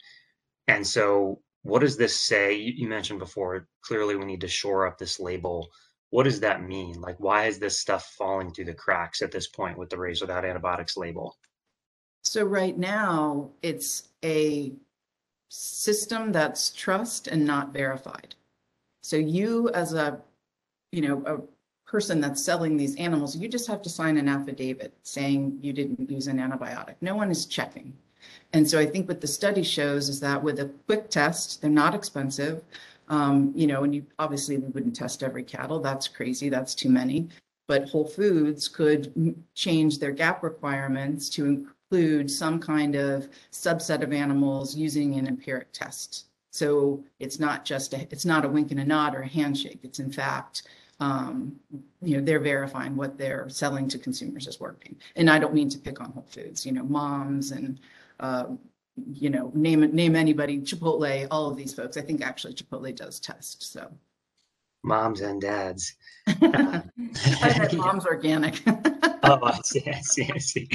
And 0.67 0.85
so, 0.85 1.41
what 1.63 1.79
does 1.79 1.97
this 1.97 2.19
say? 2.19 2.55
You, 2.55 2.87
mentioned 2.87 3.19
before, 3.19 3.67
clearly 3.81 4.15
we 4.15 4.25
need 4.25 4.41
to 4.41 4.47
shore 4.47 4.85
up 4.85 4.97
this 4.97 5.19
label. 5.19 5.67
What 6.09 6.23
does 6.23 6.39
that 6.41 6.63
mean? 6.63 7.01
Like, 7.01 7.19
why 7.19 7.45
is 7.45 7.59
this 7.59 7.79
stuff 7.79 8.13
falling 8.17 8.53
through 8.53 8.65
the 8.65 8.73
cracks 8.73 9.21
at 9.21 9.31
this 9.31 9.47
point 9.47 9.77
with 9.77 9.89
the 9.89 9.97
raise 9.97 10.21
Without 10.21 10.45
Antibiotics 10.45 10.97
label? 10.97 11.37
So, 12.23 12.43
right 12.43 12.77
now, 12.77 13.51
it's 13.61 14.09
a 14.23 14.73
system 15.49 16.31
that's 16.31 16.71
trust 16.71 17.27
and 17.27 17.45
not 17.45 17.73
verified. 17.73 18.35
So 19.01 19.15
you 19.15 19.69
as 19.69 19.93
a, 19.93 20.19
you 20.91 21.01
know, 21.01 21.23
a 21.25 21.89
person 21.89 22.19
that's 22.19 22.43
selling 22.43 22.75
these 22.75 22.95
animals, 22.97 23.35
you 23.35 23.47
just 23.47 23.67
have 23.67 23.81
to 23.83 23.89
sign 23.89 24.17
an 24.17 24.27
affidavit 24.27 24.93
saying 25.03 25.59
you 25.61 25.71
didn't 25.71 26.09
use 26.09 26.27
an 26.27 26.37
antibiotic. 26.37 26.95
No 27.01 27.15
one 27.15 27.31
is 27.31 27.45
checking. 27.45 27.93
And 28.53 28.69
so 28.69 28.79
I 28.79 28.85
think 28.85 29.07
what 29.07 29.21
the 29.21 29.27
study 29.27 29.63
shows 29.63 30.09
is 30.09 30.19
that 30.21 30.41
with 30.41 30.59
a 30.59 30.71
quick 30.85 31.09
test, 31.09 31.61
they're 31.61 31.69
not 31.69 31.95
expensive. 31.95 32.63
Um, 33.09 33.53
you 33.55 33.67
know, 33.67 33.83
and 33.83 33.95
you 33.95 34.05
obviously 34.19 34.57
we 34.57 34.67
wouldn't 34.67 34.95
test 34.95 35.23
every 35.23 35.43
cattle. 35.43 35.79
That's 35.79 36.07
crazy. 36.07 36.49
That's 36.49 36.75
too 36.75 36.89
many. 36.89 37.29
But 37.67 37.89
Whole 37.89 38.07
Foods 38.07 38.67
could 38.67 39.35
change 39.53 39.99
their 39.99 40.11
gap 40.11 40.43
requirements 40.43 41.29
to 41.31 41.45
include 41.45 42.31
some 42.31 42.59
kind 42.59 42.95
of 42.95 43.27
subset 43.51 44.03
of 44.03 44.13
animals 44.13 44.75
using 44.75 45.15
an 45.15 45.27
empiric 45.27 45.71
test. 45.73 46.25
So 46.51 47.03
it's 47.19 47.39
not 47.39 47.65
just 47.65 47.93
a, 47.93 48.07
it's 48.09 48.25
not 48.25 48.45
a 48.45 48.49
wink 48.49 48.71
and 48.71 48.79
a 48.79 48.85
nod 48.85 49.15
or 49.15 49.21
a 49.21 49.27
handshake. 49.27 49.79
It's 49.83 49.99
in 49.99 50.11
fact, 50.11 50.63
um, 50.99 51.55
you 52.01 52.17
know, 52.17 52.23
they're 52.23 52.39
verifying 52.39 52.95
what 52.95 53.17
they're 53.17 53.47
selling 53.49 53.87
to 53.89 53.99
consumers 53.99 54.47
is 54.47 54.59
working. 54.59 54.95
And 55.15 55.29
I 55.29 55.37
don't 55.37 55.53
mean 55.53 55.69
to 55.69 55.77
pick 55.77 56.01
on 56.01 56.11
Whole 56.11 56.25
Foods, 56.29 56.65
you 56.65 56.71
know, 56.71 56.83
moms 56.83 57.51
and, 57.51 57.79
uh, 58.19 58.45
you 59.13 59.29
know, 59.29 59.51
name 59.53 59.81
name 59.93 60.15
anybody, 60.15 60.59
Chipotle, 60.59 61.27
all 61.29 61.49
of 61.49 61.57
these 61.57 61.73
folks. 61.73 61.97
I 61.97 62.01
think 62.01 62.21
actually 62.21 62.53
Chipotle 62.53 62.95
does 62.95 63.19
test. 63.19 63.71
So 63.71 63.91
Moms 64.83 65.21
and 65.21 65.41
dads. 65.41 65.95
I 66.27 66.83
bet 67.41 67.73
mom's 67.73 68.05
organic. 68.05 68.61
Oh, 69.23 69.39
I 69.43 69.59
see, 69.65 69.83
I 69.87 69.99
see, 69.99 70.31
I 70.33 70.37
see. 70.37 70.69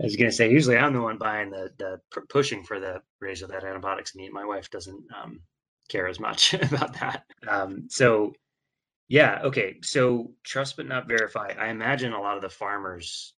I 0.00 0.04
was 0.04 0.16
gonna 0.16 0.32
say, 0.32 0.50
usually 0.50 0.78
I'm 0.78 0.94
the 0.94 1.00
one 1.00 1.18
buying 1.18 1.50
the 1.50 1.70
the 1.76 2.00
pushing 2.30 2.62
for 2.62 2.80
the 2.80 3.02
raise 3.20 3.42
of 3.42 3.50
that 3.50 3.64
antibiotics 3.64 4.14
meat. 4.14 4.32
My 4.32 4.46
wife 4.46 4.70
doesn't 4.70 5.04
um, 5.20 5.40
care 5.90 6.06
as 6.06 6.18
much 6.18 6.54
about 6.72 6.98
that. 7.00 7.24
Um, 7.46 7.86
so, 7.90 8.32
yeah, 9.08 9.40
okay. 9.42 9.76
So 9.82 10.30
trust 10.42 10.76
but 10.76 10.86
not 10.86 11.08
verify. 11.08 11.52
I 11.58 11.68
imagine 11.68 12.12
a 12.12 12.20
lot 12.20 12.36
of 12.36 12.42
the 12.42 12.48
farmers 12.48 13.34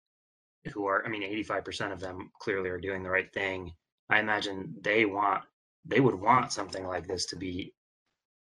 who 0.67 0.85
are, 0.85 1.05
I 1.05 1.09
mean, 1.09 1.23
85% 1.23 1.91
of 1.91 1.99
them 1.99 2.31
clearly 2.39 2.69
are 2.69 2.79
doing 2.79 3.03
the 3.03 3.09
right 3.09 3.31
thing. 3.33 3.71
I 4.09 4.19
imagine 4.19 4.73
they 4.81 5.05
want, 5.05 5.43
they 5.85 5.99
would 5.99 6.15
want 6.15 6.51
something 6.51 6.85
like 6.85 7.07
this 7.07 7.25
to 7.27 7.35
be 7.35 7.73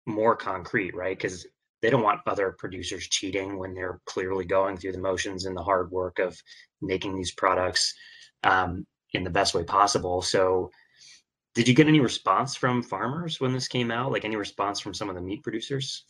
more 0.06 0.36
concrete, 0.36 0.94
right? 0.94 1.16
Because 1.16 1.46
they 1.82 1.90
don't 1.90 2.02
want 2.02 2.20
other 2.26 2.54
producers 2.58 3.06
cheating 3.08 3.58
when 3.58 3.74
they're 3.74 4.00
clearly 4.06 4.44
going 4.44 4.76
through 4.76 4.92
the 4.92 4.98
motions 4.98 5.44
and 5.44 5.56
the 5.56 5.62
hard 5.62 5.90
work 5.90 6.18
of 6.18 6.36
making 6.80 7.16
these 7.16 7.32
products 7.32 7.94
um, 8.44 8.86
in 9.12 9.24
the 9.24 9.30
best 9.30 9.54
way 9.54 9.62
possible. 9.62 10.22
So, 10.22 10.70
did 11.54 11.66
you 11.66 11.74
get 11.74 11.88
any 11.88 12.00
response 12.00 12.54
from 12.54 12.82
farmers 12.82 13.40
when 13.40 13.52
this 13.52 13.66
came 13.66 13.90
out? 13.90 14.12
Like 14.12 14.26
any 14.26 14.36
response 14.36 14.78
from 14.78 14.92
some 14.92 15.08
of 15.08 15.14
the 15.14 15.22
meat 15.22 15.42
producers? 15.42 16.04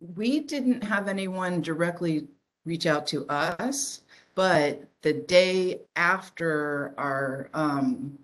We 0.00 0.40
didn't 0.40 0.82
have 0.82 1.06
anyone 1.06 1.60
directly 1.60 2.26
reach 2.64 2.86
out 2.86 3.06
to 3.08 3.26
us, 3.28 4.02
but 4.38 4.84
the 5.02 5.14
day 5.14 5.80
after 5.96 6.94
our 6.96 7.50
um, 7.54 8.16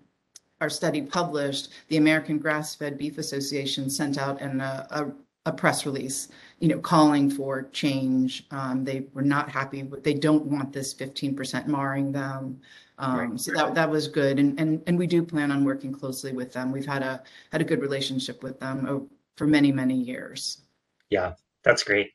our 0.61 0.69
study 0.69 1.01
published, 1.01 1.73
the 1.89 1.97
American 1.97 2.37
Grass-Fed 2.37 2.97
Beef 2.97 3.17
Association 3.17 3.89
sent 3.89 4.17
out 4.17 4.39
an, 4.39 4.61
uh, 4.61 4.87
a, 4.91 5.49
a 5.49 5.51
press 5.51 5.85
release, 5.85 6.29
you 6.59 6.69
know, 6.69 6.79
calling 6.79 7.29
for 7.29 7.63
change. 7.73 8.47
Um, 8.51 8.85
they 8.85 9.07
were 9.13 9.23
not 9.23 9.49
happy. 9.51 9.83
with 9.83 10.05
They 10.05 10.13
don't 10.13 10.45
want 10.45 10.71
this 10.71 10.93
15% 10.93 11.67
marring 11.67 12.13
them. 12.13 12.61
Um, 12.97 13.17
Right. 13.31 13.37
so 13.37 13.51
that 13.51 13.75
that 13.75 13.89
was 13.89 14.07
good, 14.07 14.39
and 14.39 14.57
and 14.57 14.81
and 14.87 14.97
we 14.97 15.07
do 15.07 15.21
plan 15.21 15.51
on 15.51 15.65
working 15.65 15.91
closely 15.91 16.31
with 16.31 16.53
them. 16.53 16.71
We've 16.71 16.85
had 16.85 17.03
a 17.03 17.23
had 17.51 17.59
a 17.59 17.65
good 17.65 17.81
relationship 17.81 18.41
with 18.41 18.57
them 18.61 19.09
for 19.35 19.47
many 19.47 19.69
many 19.73 19.95
years. 19.95 20.61
Yeah, 21.09 21.33
that's 21.63 21.83
great. 21.83 22.13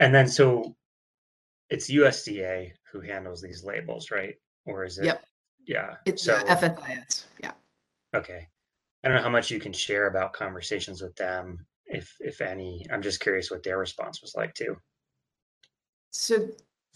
And 0.00 0.14
then 0.14 0.28
so 0.28 0.74
it's 1.70 1.90
USDA 1.90 2.72
who 2.90 3.00
handles 3.00 3.40
these 3.40 3.64
labels, 3.64 4.10
right? 4.10 4.34
Or 4.66 4.84
is 4.84 4.98
it? 4.98 5.06
Yep. 5.06 5.24
Yeah. 5.66 5.94
It's 6.04 6.22
So 6.22 6.34
yeah, 6.34 6.56
FSIS. 6.56 7.24
Yeah. 7.42 7.52
okay. 8.14 8.48
I 9.02 9.08
don't 9.08 9.16
know 9.18 9.22
how 9.22 9.30
much 9.30 9.50
you 9.50 9.60
can 9.60 9.72
share 9.72 10.06
about 10.06 10.32
conversations 10.32 11.02
with 11.02 11.14
them, 11.16 11.66
if 11.86 12.14
if 12.20 12.40
any. 12.40 12.86
I'm 12.90 13.02
just 13.02 13.20
curious 13.20 13.50
what 13.50 13.62
their 13.62 13.78
response 13.78 14.22
was 14.22 14.34
like 14.34 14.54
too. 14.54 14.76
So 16.10 16.48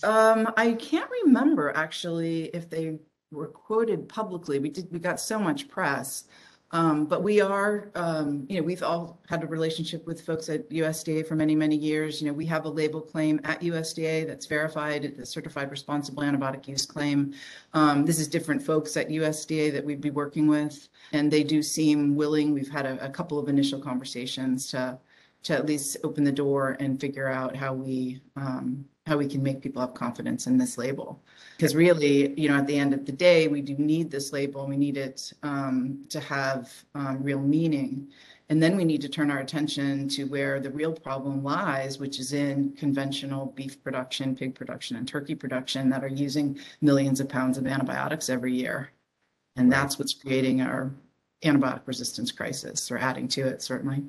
um, 0.02 0.52
I 0.56 0.72
can't 0.72 1.10
remember 1.24 1.72
actually 1.74 2.44
if 2.54 2.70
they 2.70 2.98
were 3.30 3.48
quoted 3.48 4.08
publicly. 4.08 4.58
We 4.58 4.70
did, 4.70 4.90
we 4.90 4.98
got 4.98 5.20
so 5.20 5.38
much 5.38 5.68
press. 5.68 6.24
Um, 6.70 7.06
but 7.06 7.22
we 7.22 7.40
are, 7.40 7.90
um, 7.94 8.44
you 8.48 8.58
know, 8.58 8.62
we've 8.62 8.82
all 8.82 9.18
had 9.28 9.42
a 9.42 9.46
relationship 9.46 10.06
with 10.06 10.20
folks 10.20 10.50
at 10.50 10.68
USDA 10.68 11.26
for 11.26 11.34
many, 11.34 11.54
many 11.54 11.76
years. 11.76 12.20
You 12.20 12.28
know, 12.28 12.34
we 12.34 12.44
have 12.46 12.66
a 12.66 12.68
label 12.68 13.00
claim 13.00 13.40
at 13.44 13.60
USDA 13.62 14.26
that's 14.26 14.44
verified, 14.44 15.14
the 15.16 15.24
Certified 15.24 15.70
Responsible 15.70 16.22
Antibiotic 16.22 16.68
Use 16.68 16.84
Claim. 16.84 17.32
Um, 17.72 18.04
this 18.04 18.18
is 18.18 18.28
different 18.28 18.62
folks 18.62 18.96
at 18.98 19.08
USDA 19.08 19.72
that 19.72 19.84
we'd 19.84 20.02
be 20.02 20.10
working 20.10 20.46
with, 20.46 20.88
and 21.12 21.30
they 21.30 21.42
do 21.42 21.62
seem 21.62 22.14
willing. 22.14 22.52
We've 22.52 22.70
had 22.70 22.84
a, 22.84 23.02
a 23.02 23.08
couple 23.08 23.38
of 23.38 23.48
initial 23.48 23.80
conversations 23.80 24.70
to 24.72 24.98
to 25.44 25.54
at 25.54 25.66
least 25.66 25.96
open 26.04 26.24
the 26.24 26.32
door 26.32 26.76
and 26.80 27.00
figure 27.00 27.28
out 27.28 27.56
how 27.56 27.72
we 27.72 28.20
um, 28.36 28.84
how 29.06 29.16
we 29.16 29.26
can 29.26 29.42
make 29.42 29.62
people 29.62 29.80
have 29.80 29.94
confidence 29.94 30.46
in 30.46 30.58
this 30.58 30.76
label. 30.76 31.22
Because 31.56 31.74
really, 31.74 32.38
you 32.38 32.48
know, 32.48 32.56
at 32.56 32.66
the 32.66 32.78
end 32.78 32.92
of 32.92 33.06
the 33.06 33.12
day, 33.12 33.48
we 33.48 33.62
do 33.62 33.74
need 33.74 34.10
this 34.10 34.32
label. 34.32 34.66
We 34.66 34.76
need 34.76 34.98
it 34.98 35.32
um, 35.42 36.04
to 36.10 36.20
have 36.20 36.70
um, 36.94 37.22
real 37.22 37.40
meaning. 37.40 38.08
And 38.50 38.62
then 38.62 38.76
we 38.76 38.84
need 38.84 39.00
to 39.02 39.08
turn 39.08 39.30
our 39.30 39.40
attention 39.40 40.08
to 40.10 40.24
where 40.24 40.60
the 40.60 40.70
real 40.70 40.92
problem 40.92 41.42
lies, 41.42 41.98
which 41.98 42.18
is 42.18 42.32
in 42.32 42.72
conventional 42.72 43.46
beef 43.46 43.82
production, 43.82 44.36
pig 44.36 44.54
production, 44.54 44.96
and 44.96 45.08
turkey 45.08 45.34
production 45.34 45.90
that 45.90 46.04
are 46.04 46.08
using 46.08 46.58
millions 46.80 47.20
of 47.20 47.28
pounds 47.28 47.58
of 47.58 47.66
antibiotics 47.66 48.28
every 48.28 48.54
year. 48.54 48.90
And 49.56 49.70
that's 49.70 49.98
what's 49.98 50.14
creating 50.14 50.60
our 50.62 50.92
antibiotic 51.44 51.82
resistance 51.86 52.32
crisis, 52.32 52.90
or 52.90 52.98
adding 52.98 53.28
to 53.28 53.46
it, 53.46 53.62
certainly. 53.62 54.02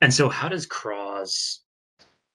And 0.00 0.12
so 0.12 0.28
how 0.28 0.48
does 0.48 0.66
CRAU's 0.66 1.60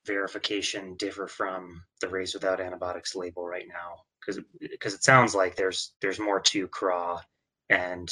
verification 0.05 0.95
differ 0.95 1.27
from 1.27 1.83
the 1.99 2.07
raised 2.07 2.33
without 2.33 2.59
antibiotics 2.59 3.15
label 3.15 3.47
right 3.47 3.67
now? 3.67 3.97
Because 4.19 4.43
because 4.59 4.93
it 4.93 5.03
sounds 5.03 5.35
like 5.35 5.55
there's 5.55 5.93
there's 6.01 6.19
more 6.19 6.39
to 6.39 6.67
CRAU 6.67 7.19
and 7.69 8.09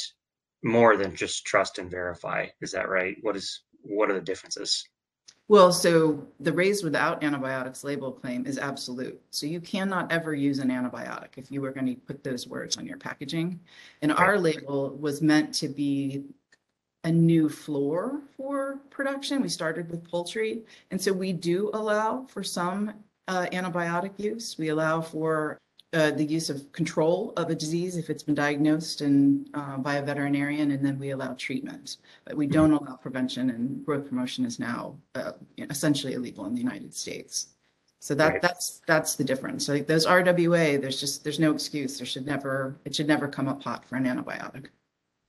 more 0.62 0.96
than 0.96 1.14
just 1.14 1.44
trust 1.44 1.78
and 1.78 1.90
verify. 1.90 2.46
Is 2.60 2.72
that 2.72 2.88
right? 2.88 3.16
What 3.22 3.36
is 3.36 3.62
what 3.82 4.10
are 4.10 4.14
the 4.14 4.20
differences? 4.20 4.84
Well, 5.48 5.72
so 5.72 6.28
the 6.38 6.52
raised 6.52 6.84
without 6.84 7.24
antibiotics 7.24 7.82
label 7.82 8.12
claim 8.12 8.46
is 8.46 8.56
absolute. 8.56 9.20
So 9.30 9.46
you 9.46 9.60
cannot 9.60 10.12
ever 10.12 10.32
use 10.32 10.60
an 10.60 10.68
antibiotic 10.68 11.38
if 11.38 11.50
you 11.50 11.60
were 11.60 11.72
going 11.72 11.86
to 11.86 11.96
put 11.96 12.22
those 12.22 12.46
words 12.46 12.76
on 12.76 12.86
your 12.86 12.98
packaging. 12.98 13.58
And 14.00 14.12
our 14.12 14.38
label 14.38 14.96
was 14.96 15.20
meant 15.20 15.52
to 15.54 15.68
be 15.68 16.22
a 17.04 17.10
new 17.10 17.48
floor 17.48 18.20
for 18.36 18.78
production. 18.90 19.42
We 19.42 19.48
started 19.48 19.90
with 19.90 20.04
poultry. 20.08 20.64
And 20.90 21.00
so 21.00 21.12
we 21.12 21.32
do 21.32 21.70
allow 21.72 22.26
for 22.26 22.42
some 22.42 22.92
uh, 23.28 23.46
antibiotic 23.52 24.18
use. 24.18 24.56
We 24.58 24.68
allow 24.68 25.00
for 25.00 25.58
uh, 25.92 26.10
the 26.12 26.24
use 26.24 26.50
of 26.50 26.70
control 26.72 27.32
of 27.36 27.50
a 27.50 27.54
disease 27.54 27.96
if 27.96 28.10
it's 28.10 28.22
been 28.22 28.34
diagnosed 28.34 29.00
and 29.00 29.48
uh, 29.54 29.76
by 29.78 29.96
a 29.96 30.02
veterinarian, 30.02 30.70
and 30.70 30.84
then 30.84 30.98
we 30.98 31.10
allow 31.10 31.32
treatment. 31.34 31.96
But 32.24 32.36
we 32.36 32.46
don't 32.46 32.72
allow 32.72 32.94
prevention, 32.94 33.50
and 33.50 33.84
growth 33.84 34.08
promotion 34.08 34.44
is 34.44 34.60
now 34.60 34.96
uh, 35.16 35.32
essentially 35.58 36.12
illegal 36.12 36.46
in 36.46 36.54
the 36.54 36.60
United 36.60 36.94
States. 36.94 37.48
So 37.98 38.14
that 38.14 38.34
Right. 38.34 38.42
that's 38.42 38.80
that's 38.86 39.16
the 39.16 39.24
difference. 39.24 39.66
So 39.66 39.72
like 39.72 39.86
those 39.86 40.06
RWA, 40.06 40.80
there's 40.80 41.00
just 41.00 41.24
there's 41.24 41.40
no 41.40 41.52
excuse. 41.52 41.98
There 41.98 42.06
should 42.06 42.26
never 42.26 42.78
it 42.84 42.94
should 42.94 43.08
never 43.08 43.26
come 43.26 43.48
up 43.48 43.62
hot 43.62 43.84
for 43.84 43.96
an 43.96 44.04
antibiotic. 44.04 44.66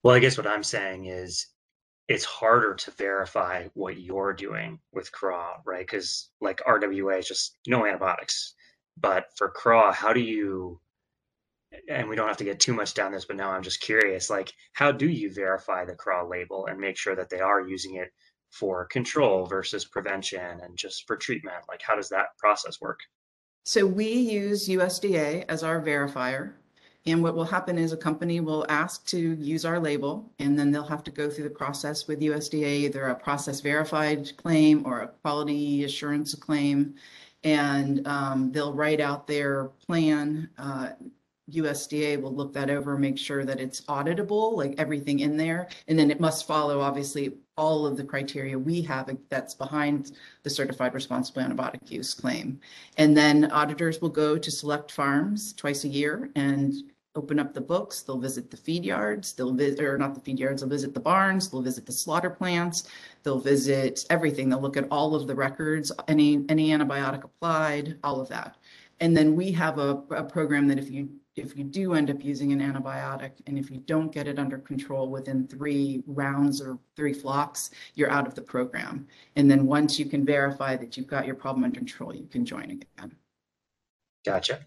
Well, 0.04 0.16
I 0.16 0.20
guess 0.20 0.38
what 0.38 0.48
I'm 0.48 0.64
saying 0.64 1.06
is 1.06 1.48
it's 2.12 2.26
harder 2.26 2.74
to 2.74 2.92
verify 2.92 3.68
what 3.74 3.98
you're 3.98 4.34
doing 4.34 4.80
with 4.92 5.14
CRAU, 5.14 5.62
right? 5.66 5.88
Because 5.88 6.30
like 6.42 6.60
RWA 6.68 7.20
is 7.20 7.28
just 7.28 7.58
no 7.66 7.86
antibiotics. 7.86 8.54
But 9.00 9.28
for 9.38 9.50
CRAU, 9.50 9.94
how 9.94 10.12
do 10.12 10.20
you, 10.20 10.82
and 11.90 12.10
we 12.10 12.18
don't 12.18 12.28
have 12.28 12.36
to 12.38 12.44
get 12.44 12.60
too 12.60 12.74
much 12.74 12.96
down 12.96 13.14
this, 13.14 13.24
but 13.24 13.38
now 13.38 13.52
I'm 13.52 13.64
just 13.64 13.80
curious, 13.80 14.30
like, 14.30 14.52
how 14.74 14.92
do 14.92 15.08
you 15.08 15.34
verify 15.34 15.86
the 15.86 15.96
CRAU 15.96 16.28
label 16.28 16.66
and 16.66 16.78
make 16.78 16.98
sure 16.98 17.16
that 17.16 17.30
they 17.30 17.40
are 17.40 17.66
using 17.66 17.96
it 17.96 18.10
for 18.50 18.86
control 18.88 19.46
versus 19.46 19.86
prevention 19.86 20.60
and 20.62 20.78
just 20.78 21.08
for 21.08 21.16
treatment? 21.16 21.64
Like, 21.70 21.82
how 21.82 21.96
does 21.96 22.10
that 22.10 22.38
process 22.38 22.82
work? 22.82 23.00
So 23.64 23.86
we 23.86 24.12
use 24.12 24.68
USDA 24.68 25.46
as 25.48 25.64
our 25.64 25.82
verifier. 25.82 26.56
And 27.08 27.24
what 27.24 27.36
will 27.36 27.46
happen 27.46 27.80
is 27.80 27.94
a 27.94 27.98
company 27.98 28.40
will 28.42 28.66
ask 28.70 29.06
to 29.08 29.18
use 29.18 29.66
our 29.66 29.80
label, 29.80 30.32
and 30.38 30.58
then 30.58 30.72
they'll 30.72 30.84
have 30.84 31.04
to 31.06 31.12
go 31.12 31.30
through 31.30 31.46
the 31.46 31.50
process 31.50 32.08
with 32.08 32.20
USDA, 32.20 32.64
either 32.64 33.08
a 33.08 33.16
process 33.16 33.60
verified 33.60 34.32
claim 34.38 34.86
or 34.86 35.02
a 35.02 35.08
quality 35.08 35.84
assurance 35.84 36.36
claim. 36.36 36.94
And 37.44 38.06
um, 38.08 38.52
they'll 38.52 38.74
write 38.74 39.02
out 39.02 39.26
their 39.26 39.66
plan. 39.88 40.48
Uh, 40.60 40.90
USDA 41.50 42.22
will 42.22 42.34
look 42.34 42.54
that 42.54 42.70
over, 42.70 42.98
make 42.98 43.18
sure 43.18 43.46
that 43.46 43.60
it's 43.60 43.82
auditable, 43.82 44.56
like 44.56 44.76
everything 44.78 45.20
in 45.20 45.38
there. 45.38 45.68
And 45.88 45.98
then 45.98 46.12
it 46.12 46.20
must 46.20 46.48
follow, 46.48 46.82
obviously, 46.82 47.34
all 47.58 47.86
of 47.86 47.98
the 47.98 48.04
criteria 48.04 48.58
we 48.58 48.82
have 48.84 49.10
that's 49.30 49.54
behind 49.54 50.14
the 50.44 50.50
certified 50.50 50.94
responsible 50.94 51.42
antibiotic 51.42 51.92
use 51.92 52.14
claim. 52.14 52.60
And 52.98 53.16
then 53.16 53.52
auditors 53.52 54.02
will 54.02 54.10
go 54.10 54.38
to 54.38 54.52
select 54.52 54.92
farms 54.92 55.54
twice 55.54 55.84
a 55.84 55.90
year 55.90 56.30
and 56.36 56.74
open 57.16 57.40
up 57.40 57.54
the 57.54 57.62
books, 57.62 58.02
they'll 58.02 58.18
visit 58.18 58.50
the 58.50 58.58
feed 58.58 58.86
yards, 58.86 59.34
they'll 59.34 59.54
visit, 59.54 59.82
or 59.82 59.98
not 59.98 60.16
the 60.16 60.22
feed 60.22 60.40
yards, 60.40 60.62
they'll 60.62 60.70
visit 60.70 60.94
the 60.94 61.00
barns, 61.00 61.50
they'll 61.50 61.62
visit 61.62 61.86
the 61.86 61.92
slaughter 61.92 62.30
plants, 62.30 62.88
they'll 63.24 63.40
visit 63.40 64.06
everything. 64.10 64.50
They'll 64.50 64.62
look 64.62 64.78
at 64.78 64.88
all 64.90 65.16
of 65.16 65.28
the 65.28 65.36
records, 65.36 65.92
any, 66.08 66.46
any 66.50 66.70
antibiotic 66.70 67.24
applied, 67.24 67.98
all 68.04 68.22
of 68.22 68.30
that. 68.30 68.58
And 69.02 69.18
then 69.18 69.36
we 69.36 69.52
have 69.52 69.80
a, 69.80 70.04
a 70.12 70.24
program 70.24 70.68
that 70.68 70.80
if 70.80 70.90
you 70.90 71.10
if 71.38 71.58
you 71.58 71.64
do 71.64 71.94
end 71.94 72.10
up 72.10 72.24
using 72.24 72.52
an 72.52 72.60
antibiotic 72.60 73.32
and 73.48 73.58
if 73.58 73.72
you 73.72 73.78
don't 73.78 74.12
get 74.12 74.28
it 74.28 74.38
under 74.38 74.58
control 74.58 75.10
within 75.10 75.48
three 75.48 76.04
rounds 76.06 76.62
or 76.62 76.78
three 76.98 77.14
flocks, 77.14 77.72
you're 77.96 78.12
out 78.12 78.28
of 78.28 78.36
the 78.36 78.42
program. 78.42 79.08
And 79.38 79.50
then 79.50 79.66
once 79.66 79.98
you 79.98 80.06
can 80.06 80.26
verify 80.26 80.76
that 80.76 80.98
you've 80.98 81.08
got 81.08 81.26
your 81.26 81.36
problem 81.36 81.64
under 81.64 81.78
control, 81.78 82.14
you 82.14 82.26
can 82.26 82.46
join 82.46 82.72
again. 82.72 83.16
Gotcha. 84.26 84.60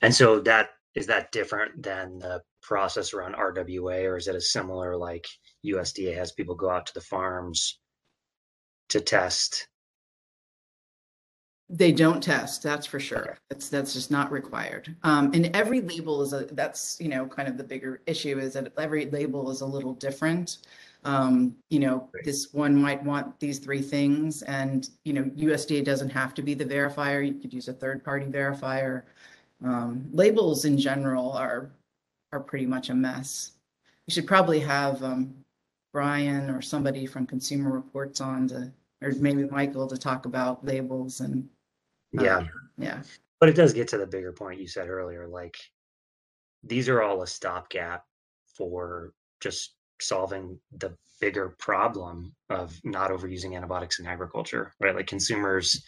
And 0.00 0.14
so 0.14 0.38
that 0.40 0.70
is 0.94 1.06
that 1.06 1.32
different 1.32 1.82
than 1.82 2.18
the 2.18 2.42
process 2.62 3.14
around 3.14 3.34
RWA, 3.34 4.04
or 4.04 4.16
is 4.16 4.28
it 4.28 4.36
a 4.36 4.40
similar 4.40 4.96
like 4.96 5.26
USDA 5.64 6.14
has 6.16 6.32
people 6.32 6.54
go 6.54 6.70
out 6.70 6.86
to 6.86 6.94
the 6.94 7.00
farms 7.00 7.78
to 8.90 9.00
test? 9.00 9.68
They 11.68 11.90
don't 11.90 12.22
test, 12.22 12.62
that's 12.62 12.86
for 12.86 13.00
sure. 13.00 13.38
That's 13.48 13.70
that's 13.70 13.94
just 13.94 14.10
not 14.10 14.30
required. 14.30 14.94
Um, 15.04 15.32
and 15.32 15.46
every 15.56 15.80
label 15.80 16.20
is 16.20 16.34
a 16.34 16.44
that's 16.52 16.98
you 17.00 17.08
know 17.08 17.24
kind 17.26 17.48
of 17.48 17.56
the 17.56 17.64
bigger 17.64 18.02
issue 18.06 18.38
is 18.38 18.52
that 18.52 18.72
every 18.76 19.06
label 19.10 19.50
is 19.50 19.62
a 19.62 19.66
little 19.66 19.94
different. 19.94 20.58
Um, 21.04 21.56
you 21.70 21.80
know, 21.80 22.10
right. 22.14 22.24
this 22.24 22.52
one 22.52 22.80
might 22.80 23.02
want 23.02 23.40
these 23.40 23.58
three 23.58 23.80
things, 23.80 24.42
and 24.42 24.88
you 25.04 25.14
know, 25.14 25.22
USDA 25.22 25.84
doesn't 25.84 26.10
have 26.10 26.34
to 26.34 26.42
be 26.42 26.52
the 26.52 26.64
verifier. 26.66 27.26
You 27.26 27.34
could 27.34 27.54
use 27.54 27.68
a 27.68 27.72
third 27.72 28.04
party 28.04 28.26
verifier. 28.26 29.04
Um, 29.64 30.08
labels 30.12 30.64
in 30.64 30.78
general 30.78 31.32
are 31.32 31.70
are 32.32 32.40
pretty 32.40 32.66
much 32.66 32.88
a 32.88 32.94
mess. 32.94 33.52
We 34.06 34.12
should 34.12 34.26
probably 34.26 34.58
have 34.60 35.02
um, 35.02 35.34
Brian 35.92 36.50
or 36.50 36.62
somebody 36.62 37.06
from 37.06 37.26
Consumer 37.26 37.70
Reports 37.70 38.20
on 38.20 38.48
to, 38.48 38.72
or 39.02 39.12
maybe 39.12 39.44
Michael 39.44 39.86
to 39.86 39.96
talk 39.96 40.26
about 40.26 40.64
labels 40.64 41.20
and. 41.20 41.48
Uh, 42.18 42.24
yeah. 42.24 42.46
Yeah. 42.78 43.02
But 43.40 43.48
it 43.48 43.56
does 43.56 43.72
get 43.72 43.88
to 43.88 43.98
the 43.98 44.06
bigger 44.06 44.32
point 44.32 44.60
you 44.60 44.68
said 44.68 44.88
earlier. 44.88 45.26
Like 45.26 45.56
these 46.62 46.88
are 46.88 47.02
all 47.02 47.22
a 47.22 47.26
stopgap 47.26 48.04
for 48.56 49.12
just 49.40 49.74
solving 50.00 50.58
the 50.78 50.96
bigger 51.20 51.50
problem 51.58 52.34
of 52.50 52.78
not 52.84 53.10
overusing 53.10 53.56
antibiotics 53.56 53.98
in 53.98 54.06
agriculture, 54.06 54.72
right? 54.80 54.94
Like 54.94 55.06
consumers 55.06 55.82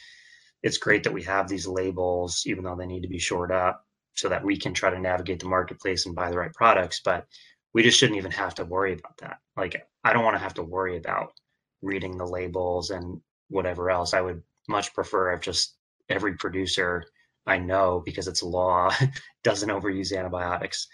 it's 0.65 0.79
great 0.79 1.05
that 1.05 1.13
we 1.13 1.23
have 1.23 1.47
these 1.47 1.67
labels, 1.67 2.43
even 2.47 2.65
though 2.65 2.75
they 2.75 2.87
need 2.87 3.03
to 3.03 3.09
be 3.09 3.19
shored 3.19 3.53
up 3.53 3.85
so 4.15 4.31
that 4.31 4.43
we 4.43 4.57
can 4.57 4.73
try 4.73 4.89
to 4.89 4.99
navigate 4.99 5.39
the 5.39 5.47
marketplace 5.47 6.07
and 6.07 6.15
buy 6.15 6.31
the 6.31 6.39
right 6.39 6.55
products. 6.55 7.03
But 7.05 7.27
we 7.75 7.83
just 7.83 7.99
shouldn't 7.99 8.17
even 8.17 8.31
have 8.31 8.55
to 8.55 8.65
worry 8.65 8.95
about 8.95 9.19
that. 9.19 9.37
Like, 9.59 9.87
I 10.05 10.15
don't 10.15 10.25
want 10.25 10.37
to 10.37 10.43
have 10.43 10.55
to 10.55 10.63
worry 10.63 10.97
about 10.97 11.35
reading 11.83 12.17
the 12.17 12.27
labels 12.27 12.91
and 12.91 13.21
whatever 13.51 13.91
else. 13.91 14.15
I 14.15 14.23
would 14.23 14.43
much 14.67 14.95
prefer 14.95 15.35
if 15.35 15.43
just 15.43 15.77
every 16.09 16.35
producer 16.35 17.05
I 17.47 17.59
know, 17.59 18.03
because 18.03 18.27
it's 18.27 18.43
law, 18.43 18.91
doesn't 19.45 19.69
overuse 19.69 20.17
antibiotics. 20.17 20.89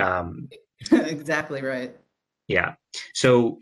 Um, 0.00 0.48
exactly 0.90 1.62
right. 1.62 1.96
Yeah. 2.48 2.74
So, 3.14 3.60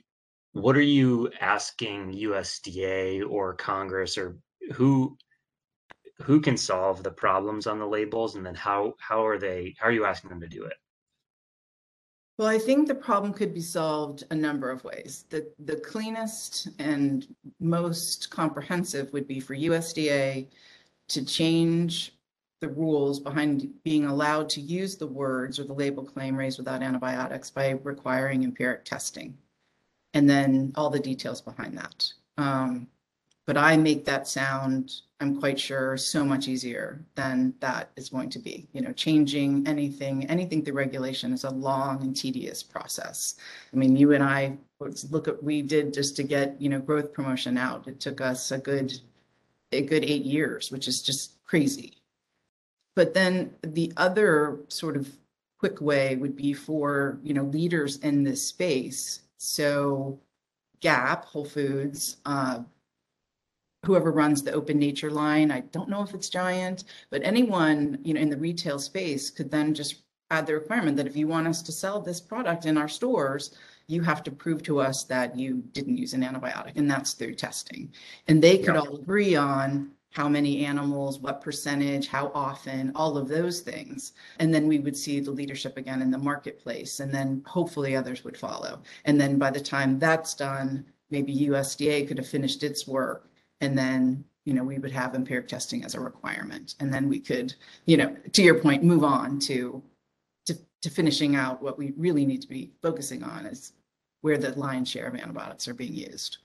what 0.52 0.74
are 0.74 0.80
you 0.80 1.30
asking 1.38 2.12
USDA 2.12 3.28
or 3.28 3.54
Congress 3.54 4.16
or 4.16 4.38
who 4.72 5.18
who 6.22 6.40
can 6.40 6.56
solve 6.56 7.02
the 7.02 7.10
problems 7.10 7.66
on 7.66 7.78
the 7.78 7.86
labels 7.86 8.36
and 8.36 8.46
then 8.46 8.54
how 8.54 8.94
how 8.98 9.24
are 9.26 9.38
they 9.38 9.74
how 9.78 9.88
are 9.88 9.92
you 9.92 10.04
asking 10.04 10.30
them 10.30 10.40
to 10.40 10.48
do 10.48 10.64
it? 10.64 10.74
Well 12.38 12.48
i 12.48 12.58
think 12.58 12.88
the 12.88 12.94
problem 12.94 13.32
could 13.32 13.54
be 13.54 13.60
solved 13.60 14.24
a 14.30 14.34
number 14.34 14.70
of 14.70 14.84
ways. 14.84 15.24
The 15.30 15.52
the 15.58 15.76
cleanest 15.76 16.68
and 16.78 17.26
most 17.60 18.30
comprehensive 18.30 19.12
would 19.12 19.26
be 19.26 19.40
for 19.40 19.54
usda 19.54 20.46
to 21.08 21.24
change 21.24 22.12
the 22.60 22.68
rules 22.68 23.20
behind 23.20 23.68
being 23.82 24.06
allowed 24.06 24.48
to 24.48 24.60
use 24.60 24.96
the 24.96 25.06
words 25.06 25.58
or 25.58 25.64
the 25.64 25.74
label 25.74 26.02
claim 26.02 26.34
raised 26.34 26.58
without 26.58 26.82
antibiotics 26.82 27.50
by 27.50 27.70
requiring 27.82 28.42
empiric 28.42 28.84
testing 28.84 29.36
and 30.14 30.30
then 30.30 30.72
all 30.76 30.88
the 30.88 31.00
details 31.00 31.40
behind 31.40 31.76
that. 31.76 32.10
Um, 32.38 32.88
but 33.46 33.58
I 33.58 33.76
make 33.76 34.04
that 34.06 34.26
sound, 34.26 34.92
I'm 35.20 35.38
quite 35.38 35.60
sure, 35.60 35.96
so 35.96 36.24
much 36.24 36.48
easier 36.48 37.04
than 37.14 37.54
that 37.60 37.90
is 37.96 38.08
going 38.08 38.30
to 38.30 38.38
be. 38.38 38.66
You 38.72 38.80
know, 38.80 38.92
changing 38.92 39.66
anything, 39.66 40.24
anything 40.26 40.64
through 40.64 40.74
regulation 40.74 41.32
is 41.32 41.44
a 41.44 41.50
long 41.50 42.02
and 42.02 42.16
tedious 42.16 42.62
process. 42.62 43.34
I 43.72 43.76
mean, 43.76 43.96
you 43.96 44.12
and 44.12 44.24
I 44.24 44.56
look 45.10 45.28
at 45.28 45.42
we 45.42 45.62
did 45.62 45.92
just 45.92 46.16
to 46.16 46.22
get 46.22 46.60
you 46.60 46.68
know 46.68 46.78
growth 46.78 47.12
promotion 47.12 47.58
out. 47.58 47.86
It 47.86 48.00
took 48.00 48.20
us 48.20 48.50
a 48.50 48.58
good 48.58 48.92
a 49.72 49.82
good 49.82 50.04
eight 50.04 50.24
years, 50.24 50.70
which 50.70 50.88
is 50.88 51.02
just 51.02 51.42
crazy. 51.44 51.98
But 52.96 53.12
then 53.12 53.54
the 53.62 53.92
other 53.96 54.60
sort 54.68 54.96
of 54.96 55.08
quick 55.58 55.80
way 55.80 56.16
would 56.16 56.36
be 56.36 56.52
for 56.52 57.18
you 57.22 57.34
know 57.34 57.44
leaders 57.44 57.98
in 57.98 58.24
this 58.24 58.46
space. 58.46 59.20
So 59.36 60.18
Gap, 60.80 61.24
Whole 61.24 61.44
Foods, 61.44 62.18
uh, 62.26 62.60
whoever 63.84 64.10
runs 64.10 64.42
the 64.42 64.52
open 64.52 64.78
nature 64.78 65.10
line 65.10 65.50
i 65.50 65.60
don't 65.60 65.88
know 65.88 66.02
if 66.02 66.14
it's 66.14 66.28
giant 66.28 66.84
but 67.10 67.22
anyone 67.24 67.98
you 68.02 68.14
know 68.14 68.20
in 68.20 68.30
the 68.30 68.36
retail 68.36 68.78
space 68.78 69.30
could 69.30 69.50
then 69.50 69.74
just 69.74 70.02
add 70.30 70.46
the 70.46 70.54
requirement 70.54 70.96
that 70.96 71.06
if 71.06 71.16
you 71.16 71.28
want 71.28 71.46
us 71.46 71.62
to 71.62 71.72
sell 71.72 72.00
this 72.00 72.20
product 72.20 72.66
in 72.66 72.78
our 72.78 72.88
stores 72.88 73.54
you 73.86 74.02
have 74.02 74.22
to 74.22 74.30
prove 74.30 74.62
to 74.62 74.80
us 74.80 75.04
that 75.04 75.38
you 75.38 75.62
didn't 75.72 75.98
use 75.98 76.14
an 76.14 76.22
antibiotic 76.22 76.76
and 76.76 76.90
that's 76.90 77.12
through 77.12 77.34
testing. 77.34 77.92
And 78.28 78.42
they 78.42 78.58
could 78.58 78.74
yeah. 78.74 78.80
all 78.80 78.96
agree 78.96 79.36
on 79.36 79.90
how 80.10 80.28
many 80.28 80.64
animals 80.64 81.18
what 81.18 81.40
percentage 81.40 82.06
how 82.06 82.30
often 82.34 82.92
all 82.94 83.18
of 83.18 83.28
those 83.28 83.60
things. 83.60 84.12
And 84.38 84.54
then 84.54 84.68
we 84.68 84.78
would 84.78 84.96
see 84.96 85.20
the 85.20 85.32
leadership 85.32 85.76
again 85.76 86.02
in 86.02 86.10
the 86.10 86.18
marketplace 86.18 87.00
and 87.00 87.12
then 87.12 87.42
hopefully 87.46 87.96
others 87.96 88.24
would 88.24 88.36
follow. 88.36 88.80
And 89.04 89.20
then 89.20 89.38
by 89.38 89.50
the 89.50 89.60
time 89.60 89.98
that's 89.98 90.34
done 90.34 90.84
maybe 91.10 91.36
usda 91.48 92.08
could 92.08 92.18
have 92.18 92.26
finished 92.26 92.62
its 92.62 92.88
work 92.88 93.28
and 93.64 93.76
then 93.76 94.24
you 94.44 94.54
know 94.54 94.62
we 94.62 94.78
would 94.78 94.92
have 94.92 95.14
empiric 95.14 95.48
testing 95.48 95.84
as 95.84 95.94
a 95.94 96.00
requirement 96.00 96.74
and 96.80 96.92
then 96.92 97.08
we 97.08 97.18
could 97.18 97.54
you 97.86 97.96
know 97.96 98.14
to 98.32 98.42
your 98.42 98.60
point 98.60 98.84
move 98.84 99.02
on 99.02 99.38
to 99.38 99.82
to, 100.46 100.56
to 100.82 100.90
finishing 100.90 101.34
out 101.34 101.62
what 101.62 101.78
we 101.78 101.92
really 101.96 102.24
need 102.24 102.42
to 102.42 102.48
be 102.48 102.70
focusing 102.82 103.22
on 103.22 103.46
is 103.46 103.72
where 104.20 104.38
the 104.38 104.58
lion's 104.58 104.88
share 104.88 105.06
of 105.06 105.14
antibiotics 105.14 105.66
are 105.66 105.74
being 105.74 105.94
used 105.94 106.38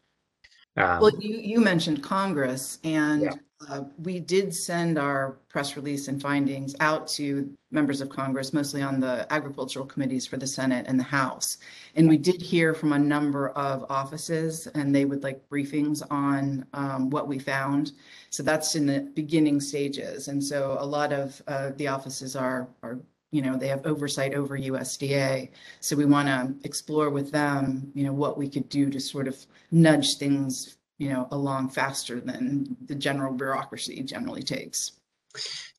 um, 0.78 1.00
well 1.02 1.12
you 1.20 1.36
you 1.38 1.60
mentioned 1.60 2.02
congress 2.02 2.80
and 2.84 3.24
yeah. 3.24 3.34
Uh, 3.68 3.84
we 4.04 4.22
did 4.22 4.56
send 4.56 4.98
our 4.98 5.38
press 5.50 5.76
release 5.76 6.08
and 6.08 6.22
findings 6.22 6.76
out 6.80 7.08
to 7.08 7.50
members 7.72 8.00
of 8.00 8.08
Congress, 8.08 8.54
mostly 8.54 8.82
on 8.82 9.02
the 9.02 9.28
agricultural 9.32 9.86
committees 9.86 10.26
for 10.26 10.38
the 10.38 10.48
Senate 10.48 10.86
and 10.88 10.98
the 10.98 11.04
House. 11.04 11.58
And 11.96 12.08
we 12.08 12.18
did 12.18 12.42
hear 12.42 12.74
from 12.74 12.94
a 12.94 13.00
number 13.00 13.50
of 13.50 13.86
offices, 13.90 14.68
and 14.68 14.96
they 14.96 15.04
would 15.04 15.24
like 15.24 15.48
briefings 15.50 16.02
on 16.10 16.66
um, 16.74 17.10
what 17.10 17.28
we 17.28 17.38
found. 17.38 17.92
So 18.30 18.44
that's 18.44 18.76
in 18.76 18.86
the 18.86 19.02
beginning 19.14 19.60
stages. 19.60 20.30
And 20.30 20.42
so 20.42 20.78
a 20.80 20.86
lot 20.86 21.12
of 21.12 21.42
uh, 21.48 21.72
the 21.76 21.90
offices 21.90 22.38
are, 22.38 22.70
are 22.82 23.00
you 23.32 23.42
know 23.42 23.56
they 23.58 23.68
have 23.68 23.86
oversight 23.86 24.34
over 24.34 24.58
USDA 24.58 25.52
so 25.82 25.96
we 25.96 26.06
want 26.06 26.28
to 26.28 26.56
explore 26.64 27.12
with 27.12 27.32
them 27.32 27.92
you 27.94 28.04
know 28.04 28.12
what 28.12 28.40
we 28.40 28.50
could 28.50 28.68
do 28.70 28.90
to 28.90 29.00
sort 29.00 29.28
of 29.28 29.38
nudge 29.70 30.18
things 30.18 30.79
you 31.00 31.10
know, 31.10 31.28
along 31.32 31.70
faster 31.70 32.20
than 32.20 32.78
the 32.86 32.96
general 32.96 33.34
bureaucracy 33.34 34.04
generally 34.04 34.44
takes. 34.44 34.92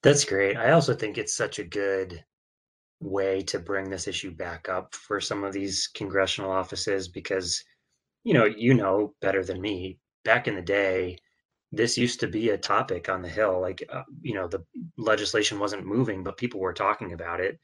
That's 0.03 0.25
great. 0.25 0.57
I 0.57 0.73
also 0.73 0.95
think 0.95 1.19
it's 1.19 1.35
such 1.35 1.59
a 1.59 1.65
good 1.65 2.25
way 3.01 3.43
to 3.43 3.59
bring 3.59 3.89
this 3.89 4.09
issue 4.09 4.31
back 4.31 4.69
up 4.69 4.95
for 4.95 5.21
some 5.21 5.45
of 5.45 5.53
these 5.53 5.89
congressional 5.95 6.51
offices 6.51 7.09
because 7.09 7.63
you 8.25 8.35
know, 8.35 8.45
you 8.45 8.75
know 8.75 9.15
better 9.21 9.45
than 9.45 9.61
me. 9.61 9.99
Back 10.25 10.47
in 10.47 10.55
the 10.55 10.63
day, 10.63 11.17
this 11.73 11.97
used 11.97 12.21
to 12.21 12.27
be 12.27 12.51
a 12.51 12.59
topic 12.59 13.09
on 13.09 13.23
the 13.23 13.29
hill 13.29 13.61
like 13.61 13.83
uh, 13.91 14.03
you 14.23 14.35
know, 14.35 14.49
the 14.49 14.65
legislation 14.99 15.59
wasn't 15.59 15.87
moving, 15.87 16.23
but 16.23 16.37
people 16.37 16.61
were 16.61 16.75
talking 16.75 17.13
about 17.13 17.41
it 17.41 17.59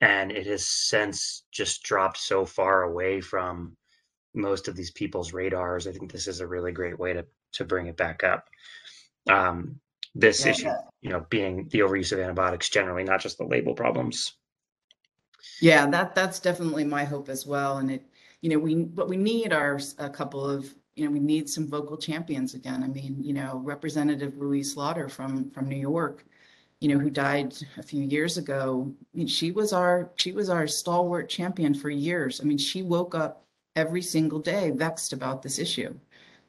and 0.00 0.30
it 0.30 0.46
has 0.46 0.66
since 0.66 1.44
just 1.52 1.82
dropped 1.82 2.18
so 2.18 2.44
far 2.44 2.82
away 2.82 3.20
from 3.20 3.76
most 4.36 4.68
of 4.68 4.76
these 4.76 4.90
people's 4.90 5.32
radars. 5.32 5.86
I 5.86 5.92
think 5.92 6.12
this 6.12 6.28
is 6.28 6.40
a 6.40 6.46
really 6.46 6.72
great 6.72 6.98
way 6.98 7.12
to 7.12 7.24
to 7.54 7.64
bring 7.64 7.86
it 7.86 7.96
back 7.96 8.22
up. 8.22 8.48
Um, 9.28 9.80
this 10.14 10.44
yeah, 10.44 10.50
issue, 10.50 10.66
yeah. 10.66 10.78
you 11.00 11.10
know, 11.10 11.26
being 11.30 11.68
the 11.70 11.80
overuse 11.80 12.12
of 12.12 12.18
antibiotics 12.18 12.68
generally, 12.68 13.04
not 13.04 13.20
just 13.20 13.38
the 13.38 13.44
label 13.44 13.74
problems. 13.74 14.34
Yeah, 15.60 15.86
that 15.90 16.14
that's 16.14 16.40
definitely 16.40 16.84
my 16.84 17.04
hope 17.04 17.28
as 17.28 17.46
well. 17.46 17.78
And 17.78 17.90
it, 17.90 18.06
you 18.40 18.50
know, 18.50 18.58
we 18.58 18.74
what 18.74 19.08
we 19.08 19.16
need 19.16 19.52
are 19.52 19.80
a 19.98 20.10
couple 20.10 20.48
of, 20.48 20.74
you 20.94 21.04
know, 21.04 21.10
we 21.10 21.20
need 21.20 21.48
some 21.48 21.68
vocal 21.68 21.96
champions 21.96 22.54
again. 22.54 22.82
I 22.82 22.88
mean, 22.88 23.22
you 23.22 23.32
know, 23.32 23.60
Representative 23.64 24.36
Louise 24.36 24.72
Slaughter 24.72 25.08
from 25.08 25.50
from 25.50 25.68
New 25.68 25.76
York 25.76 26.24
you 26.80 26.88
know, 26.88 26.98
who 26.98 27.10
died 27.10 27.54
a 27.78 27.82
few 27.82 28.02
years 28.02 28.36
ago, 28.36 28.92
I 29.14 29.16
mean, 29.16 29.26
she 29.26 29.50
was 29.50 29.72
our 29.72 30.10
she 30.16 30.32
was 30.32 30.50
our 30.50 30.66
stalwart 30.66 31.28
champion 31.28 31.74
for 31.74 31.88
years. 31.88 32.40
I 32.40 32.44
mean, 32.44 32.58
she 32.58 32.82
woke 32.82 33.14
up 33.14 33.45
every 33.76 34.02
single 34.02 34.40
day 34.40 34.70
vexed 34.70 35.12
about 35.12 35.42
this 35.42 35.58
issue. 35.58 35.94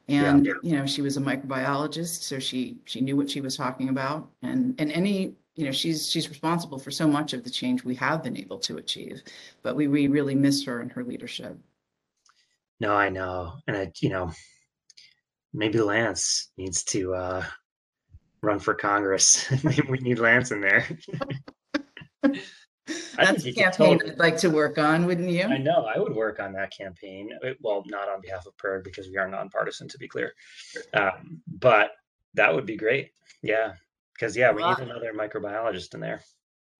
And 0.08 0.46
yeah. 0.46 0.54
you 0.62 0.74
know, 0.74 0.86
she 0.86 1.02
was 1.02 1.18
a 1.18 1.20
microbiologist, 1.20 2.22
so 2.22 2.38
she 2.38 2.78
she 2.86 3.02
knew 3.02 3.16
what 3.16 3.30
she 3.30 3.42
was 3.42 3.56
talking 3.56 3.90
about. 3.90 4.28
And 4.42 4.74
and 4.80 4.90
any 4.90 5.34
you 5.54 5.66
know, 5.66 5.72
she's 5.72 6.08
she's 6.08 6.28
responsible 6.30 6.78
for 6.78 6.90
so 6.90 7.06
much 7.06 7.34
of 7.34 7.44
the 7.44 7.50
change 7.50 7.84
we 7.84 7.94
have 7.96 8.22
been 8.22 8.36
able 8.36 8.58
to 8.60 8.78
achieve. 8.78 9.22
But 9.62 9.76
we 9.76 9.86
we 9.86 10.08
really 10.08 10.34
miss 10.34 10.64
her 10.64 10.80
and 10.80 10.90
her 10.92 11.04
leadership. 11.04 11.58
No, 12.80 12.94
I 12.94 13.10
know, 13.10 13.54
and 13.66 13.76
I 13.76 13.92
you 14.00 14.08
know, 14.08 14.32
maybe 15.52 15.78
Lance 15.78 16.50
needs 16.56 16.84
to 16.84 17.14
uh, 17.14 17.44
run 18.42 18.60
for 18.60 18.74
Congress. 18.74 19.46
maybe 19.64 19.82
we 19.90 19.98
need 19.98 20.18
Lance 20.18 20.52
in 20.52 20.62
there. 20.62 20.86
That's 23.16 23.44
a 23.44 23.52
campaign 23.52 23.98
totally, 23.98 24.12
I'd 24.12 24.18
like 24.18 24.36
to 24.38 24.48
work 24.48 24.78
on, 24.78 25.06
wouldn't 25.06 25.30
you? 25.30 25.44
I 25.44 25.58
know 25.58 25.86
I 25.94 25.98
would 25.98 26.14
work 26.14 26.40
on 26.40 26.52
that 26.54 26.70
campaign. 26.70 27.30
Uh, 27.44 27.50
well, 27.60 27.82
not 27.86 28.08
on 28.08 28.20
behalf 28.20 28.46
of 28.46 28.56
PIRG 28.56 28.84
because 28.84 29.08
we 29.08 29.16
are 29.16 29.28
nonpartisan, 29.28 29.88
to 29.88 29.98
be 29.98 30.08
clear. 30.08 30.32
Um, 30.94 31.42
but 31.46 31.92
that 32.34 32.54
would 32.54 32.66
be 32.66 32.76
great. 32.76 33.10
Yeah, 33.42 33.74
because 34.14 34.36
yeah, 34.36 34.52
we 34.52 34.62
need 34.62 34.78
another 34.78 35.12
microbiologist 35.12 35.94
in 35.94 36.00
there. 36.00 36.22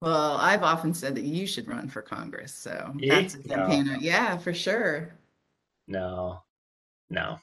Well, 0.00 0.36
I've 0.36 0.62
often 0.62 0.94
said 0.94 1.16
that 1.16 1.24
you 1.24 1.46
should 1.46 1.68
run 1.68 1.88
for 1.88 2.02
Congress, 2.02 2.54
so 2.54 2.92
yeah? 2.98 3.20
that's 3.20 3.34
a 3.34 3.42
campaign. 3.42 3.86
No. 3.86 3.98
Yeah, 4.00 4.38
for 4.38 4.54
sure. 4.54 5.14
No, 5.88 6.42
no, 7.10 7.38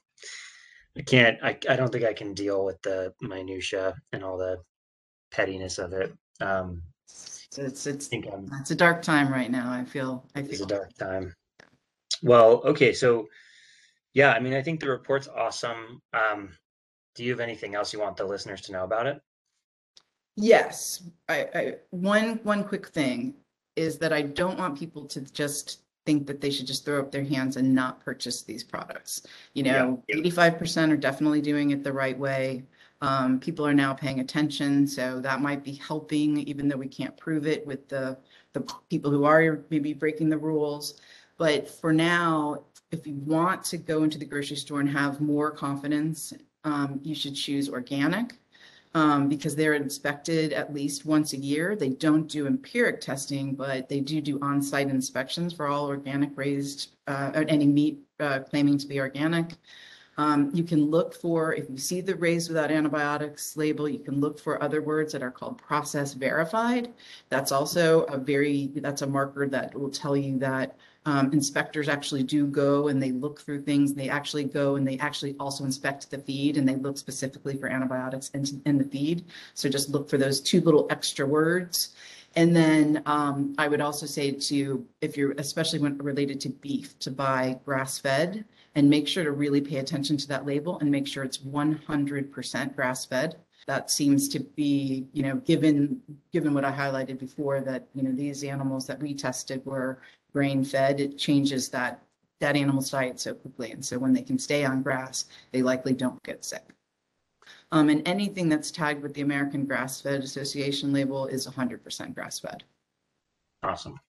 I 0.98 1.02
can't. 1.02 1.38
I 1.44 1.58
I 1.68 1.76
don't 1.76 1.92
think 1.92 2.06
I 2.06 2.14
can 2.14 2.34
deal 2.34 2.64
with 2.64 2.82
the 2.82 3.14
minutia 3.22 3.96
and 4.14 4.24
all 4.24 4.38
the 4.38 4.62
pettiness 5.32 5.80
of 5.80 5.94
it. 5.94 6.14
Um, 6.40 6.84
it's 7.58 7.88
it's 7.88 8.10
it's 8.12 8.72
a 8.72 8.76
dark 8.76 9.02
time 9.02 9.32
right 9.32 9.52
now. 9.52 9.72
I 9.72 9.84
feel 9.84 10.26
I 10.36 10.40
it's 10.40 10.62
a 10.62 10.66
dark 10.66 10.94
time. 10.98 11.34
Well, 12.24 12.62
okay, 12.66 12.94
so 12.94 13.28
yeah, 14.14 14.32
I 14.32 14.40
mean, 14.40 14.54
I 14.54 14.62
think 14.62 14.80
the 14.80 14.90
report's 14.90 15.28
awesome. 15.28 16.02
Um, 16.14 16.50
do 17.16 17.24
you 17.24 17.32
have 17.32 17.40
anything 17.40 17.76
else 17.76 17.94
you 17.94 18.00
want 18.00 18.18
the 18.18 18.26
listeners 18.26 18.62
to 18.62 18.72
know 18.72 18.84
about 18.84 19.08
it? 19.08 19.22
Yes, 20.38 21.04
I, 21.30 21.48
I 21.54 21.76
one 21.92 22.40
one 22.44 22.64
quick 22.64 22.88
thing 22.88 23.36
is 23.76 23.98
that 24.00 24.14
I 24.14 24.22
don't 24.22 24.58
want 24.58 24.78
people 24.78 25.06
to 25.06 25.22
just 25.22 25.82
think 26.06 26.28
that 26.28 26.40
they 26.40 26.52
should 26.52 26.68
just 26.68 26.86
throw 26.86 27.00
up 27.00 27.12
their 27.12 27.24
hands 27.24 27.58
and 27.58 27.74
not 27.74 28.00
purchase 28.00 28.44
these 28.44 28.64
products. 28.64 29.26
You 29.54 29.64
know, 29.64 30.04
yeah, 30.08 30.18
yeah. 30.18 30.32
85% 30.32 30.92
are 30.92 30.98
definitely 30.98 31.42
doing 31.42 31.72
it 31.72 31.84
the 31.84 31.92
right 31.92 32.18
way. 32.18 32.64
Um, 33.02 33.40
people 33.40 33.68
are 33.68 33.74
now 33.74 33.94
paying 33.94 34.20
attention, 34.20 34.88
so 34.88 35.20
that 35.20 35.42
might 35.42 35.64
be 35.64 35.74
helping, 35.74 36.38
even 36.40 36.68
though 36.68 36.78
we 36.78 36.88
can't 36.88 37.16
prove 37.18 37.46
it 37.46 37.66
with 37.68 37.88
the 37.90 38.18
the 38.54 38.62
people 38.90 39.12
who 39.12 39.26
are 39.26 39.66
maybe 39.70 39.94
breaking 39.94 40.30
the 40.30 40.38
rules. 40.38 41.02
But 41.38 41.70
for 41.70 41.92
now, 41.92 42.64
if 42.92 43.06
you 43.06 43.16
want 43.16 43.64
to 43.66 43.78
go 43.78 44.04
into 44.04 44.18
the 44.18 44.26
grocery 44.26 44.56
store 44.56 44.80
and 44.80 44.90
have 44.90 45.20
more 45.20 45.52
confidence, 45.52 46.34
um, 46.64 47.00
you 47.04 47.14
should 47.14 47.36
choose 47.36 47.70
organic 47.70 48.38
um, 48.96 49.28
because 49.28 49.56
they're 49.56 49.74
inspected 49.74 50.54
at 50.54 50.74
least 50.74 51.06
once 51.06 51.34
a 51.34 51.38
year. 51.38 51.76
They 51.76 51.90
don't 51.90 52.28
do 52.28 52.48
empiric 52.48 53.02
testing, 53.02 53.54
but 53.54 53.90
they 53.90 54.00
do 54.00 54.22
do 54.22 54.40
on-site 54.42 54.90
inspections 54.90 55.54
for 55.54 55.68
all 55.68 55.88
organic 55.88 56.32
raised, 56.38 56.96
uh, 57.08 57.44
any 57.50 57.68
meat 57.68 58.00
uh, 58.22 58.40
claiming 58.40 58.78
to 58.78 58.88
be 58.88 59.02
organic. 59.02 59.52
Um, 60.18 60.50
you 60.54 60.64
can 60.64 60.90
look 60.90 61.14
for, 61.14 61.54
if 61.54 61.70
you 61.70 61.78
see 61.78 62.02
the 62.02 62.16
raised 62.16 62.50
without 62.50 62.72
antibiotics 62.72 63.58
label, 63.58 63.90
you 63.90 64.00
can 64.00 64.20
look 64.22 64.40
for 64.40 64.62
other 64.64 64.82
words 64.82 65.12
that 65.12 65.22
are 65.22 65.32
called 65.32 65.58
process 65.58 66.14
verified. 66.14 66.94
That's 67.30 67.52
also 67.52 68.04
a 68.04 68.18
very, 68.18 68.68
that's 68.76 69.02
a 69.02 69.08
marker 69.08 69.48
that 69.48 69.78
will 69.78 69.90
tell 69.90 70.16
you 70.16 70.38
that 70.40 70.78
um, 71.06 71.32
inspectors 71.34 71.88
actually 71.88 72.24
do 72.24 72.48
go 72.48 72.88
and 72.88 73.02
they 73.02 73.12
look 73.12 73.42
through 73.42 73.62
things. 73.62 73.94
They 73.94 74.10
actually 74.10 74.46
go 74.46 74.76
and 74.76 74.88
they 74.88 74.98
actually 75.00 75.36
also 75.40 75.64
inspect 75.64 76.10
the 76.10 76.18
feed 76.18 76.58
and 76.58 76.68
they 76.68 76.76
look 76.76 76.98
specifically 76.98 77.58
for 77.58 77.68
antibiotics 77.68 78.30
in, 78.30 78.46
in 78.66 78.78
the 78.78 78.86
feed. 78.86 79.26
So 79.54 79.70
just 79.70 79.90
look 79.90 80.10
for 80.10 80.18
those 80.18 80.40
two 80.40 80.62
little 80.62 80.88
extra 80.90 81.26
words. 81.26 81.96
And 82.38 82.56
then 82.56 83.04
um, 83.06 83.54
I 83.58 83.68
would 83.68 83.82
also 83.82 84.06
say 84.06 84.32
to, 84.32 84.86
if 85.02 85.16
you're, 85.16 85.34
especially 85.38 85.80
when 85.80 85.98
related 86.00 86.40
to 86.42 86.50
beef, 86.50 86.98
to 87.00 87.12
buy 87.12 87.60
grass 87.66 88.00
fed 88.00 88.44
and 88.76 88.90
make 88.90 89.08
sure 89.08 89.24
to 89.24 89.32
really 89.32 89.62
pay 89.62 89.78
attention 89.78 90.18
to 90.18 90.28
that 90.28 90.46
label 90.46 90.78
and 90.80 90.92
make 90.92 91.08
sure 91.08 91.24
it's 91.24 91.38
100% 91.40 92.76
grass 92.76 93.06
fed 93.06 93.38
that 93.68 93.90
seems 93.90 94.30
to 94.30 94.40
be 94.40 95.08
you 95.14 95.24
know 95.24 95.36
given 95.38 96.02
given 96.32 96.54
what 96.54 96.66
i 96.66 96.72
highlighted 96.72 97.20
before 97.20 97.62
that 97.62 97.88
you 97.94 98.04
know 98.04 98.12
these 98.12 98.44
animals 98.44 98.86
that 98.86 99.00
we 99.00 99.14
tested 99.14 99.66
were 99.66 100.00
grain 100.34 100.64
fed 100.64 101.00
it 101.00 101.18
changes 101.18 101.70
that 101.70 102.02
that 102.42 102.58
animal's 102.58 102.92
diet 102.92 103.18
so 103.18 103.34
quickly. 103.34 103.72
And 103.72 103.84
so 103.84 103.98
when 103.98 104.12
they 104.12 104.22
can 104.22 104.38
stay 104.38 104.66
on 104.66 104.84
grass 104.84 105.26
they 105.52 105.62
likely 105.62 105.94
don't 105.94 106.22
get 106.24 106.44
sick. 106.44 106.64
Um, 107.72 107.90
and 107.90 108.06
anything 108.08 108.50
that's 108.50 108.72
tagged 108.72 109.02
with 109.02 109.14
the 109.14 109.22
american 109.22 109.66
grass 109.66 110.02
fed 110.02 110.22
association 110.22 110.94
label 110.94 111.26
is 111.28 111.48
100% 111.48 112.14
grass 112.14 112.40
fed 112.40 112.64
awesome 113.64 114.00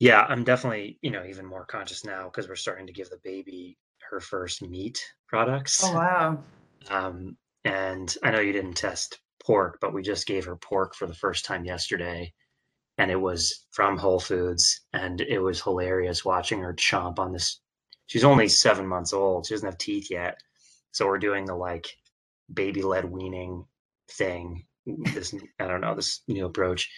yeah, 0.00 0.24
I'm 0.28 0.44
definitely, 0.44 0.98
you 1.02 1.10
know, 1.10 1.24
even 1.24 1.44
more 1.44 1.66
conscious 1.66 2.04
now 2.06 2.24
because 2.24 2.48
we're 2.48 2.56
starting 2.56 2.86
to 2.86 2.92
give 2.92 3.10
the 3.10 3.20
baby 3.22 3.76
her 4.10 4.18
first 4.18 4.62
meat 4.62 5.00
products. 5.28 5.84
Oh 5.84 5.92
wow. 5.94 6.38
Um, 6.88 7.36
and 7.64 8.16
I 8.22 8.30
know 8.30 8.40
you 8.40 8.54
didn't 8.54 8.74
test 8.74 9.20
pork, 9.44 9.78
but 9.80 9.92
we 9.92 10.02
just 10.02 10.26
gave 10.26 10.46
her 10.46 10.56
pork 10.56 10.94
for 10.94 11.06
the 11.06 11.14
first 11.14 11.44
time 11.44 11.66
yesterday. 11.66 12.32
And 12.96 13.10
it 13.10 13.20
was 13.20 13.66
from 13.72 13.98
Whole 13.98 14.20
Foods. 14.20 14.80
And 14.94 15.20
it 15.20 15.38
was 15.38 15.62
hilarious 15.62 16.24
watching 16.24 16.60
her 16.60 16.74
chomp 16.74 17.18
on 17.18 17.32
this. 17.32 17.60
She's 18.06 18.24
only 18.24 18.48
seven 18.48 18.86
months 18.86 19.12
old. 19.12 19.46
She 19.46 19.54
doesn't 19.54 19.66
have 19.66 19.78
teeth 19.78 20.08
yet. 20.10 20.38
So 20.92 21.06
we're 21.06 21.18
doing 21.18 21.44
the 21.44 21.54
like 21.54 21.86
baby 22.52 22.82
led 22.82 23.04
weaning 23.04 23.66
thing. 24.10 24.64
This, 24.86 25.34
I 25.60 25.66
don't 25.66 25.82
know, 25.82 25.94
this 25.94 26.22
new 26.26 26.46
approach. 26.46 26.90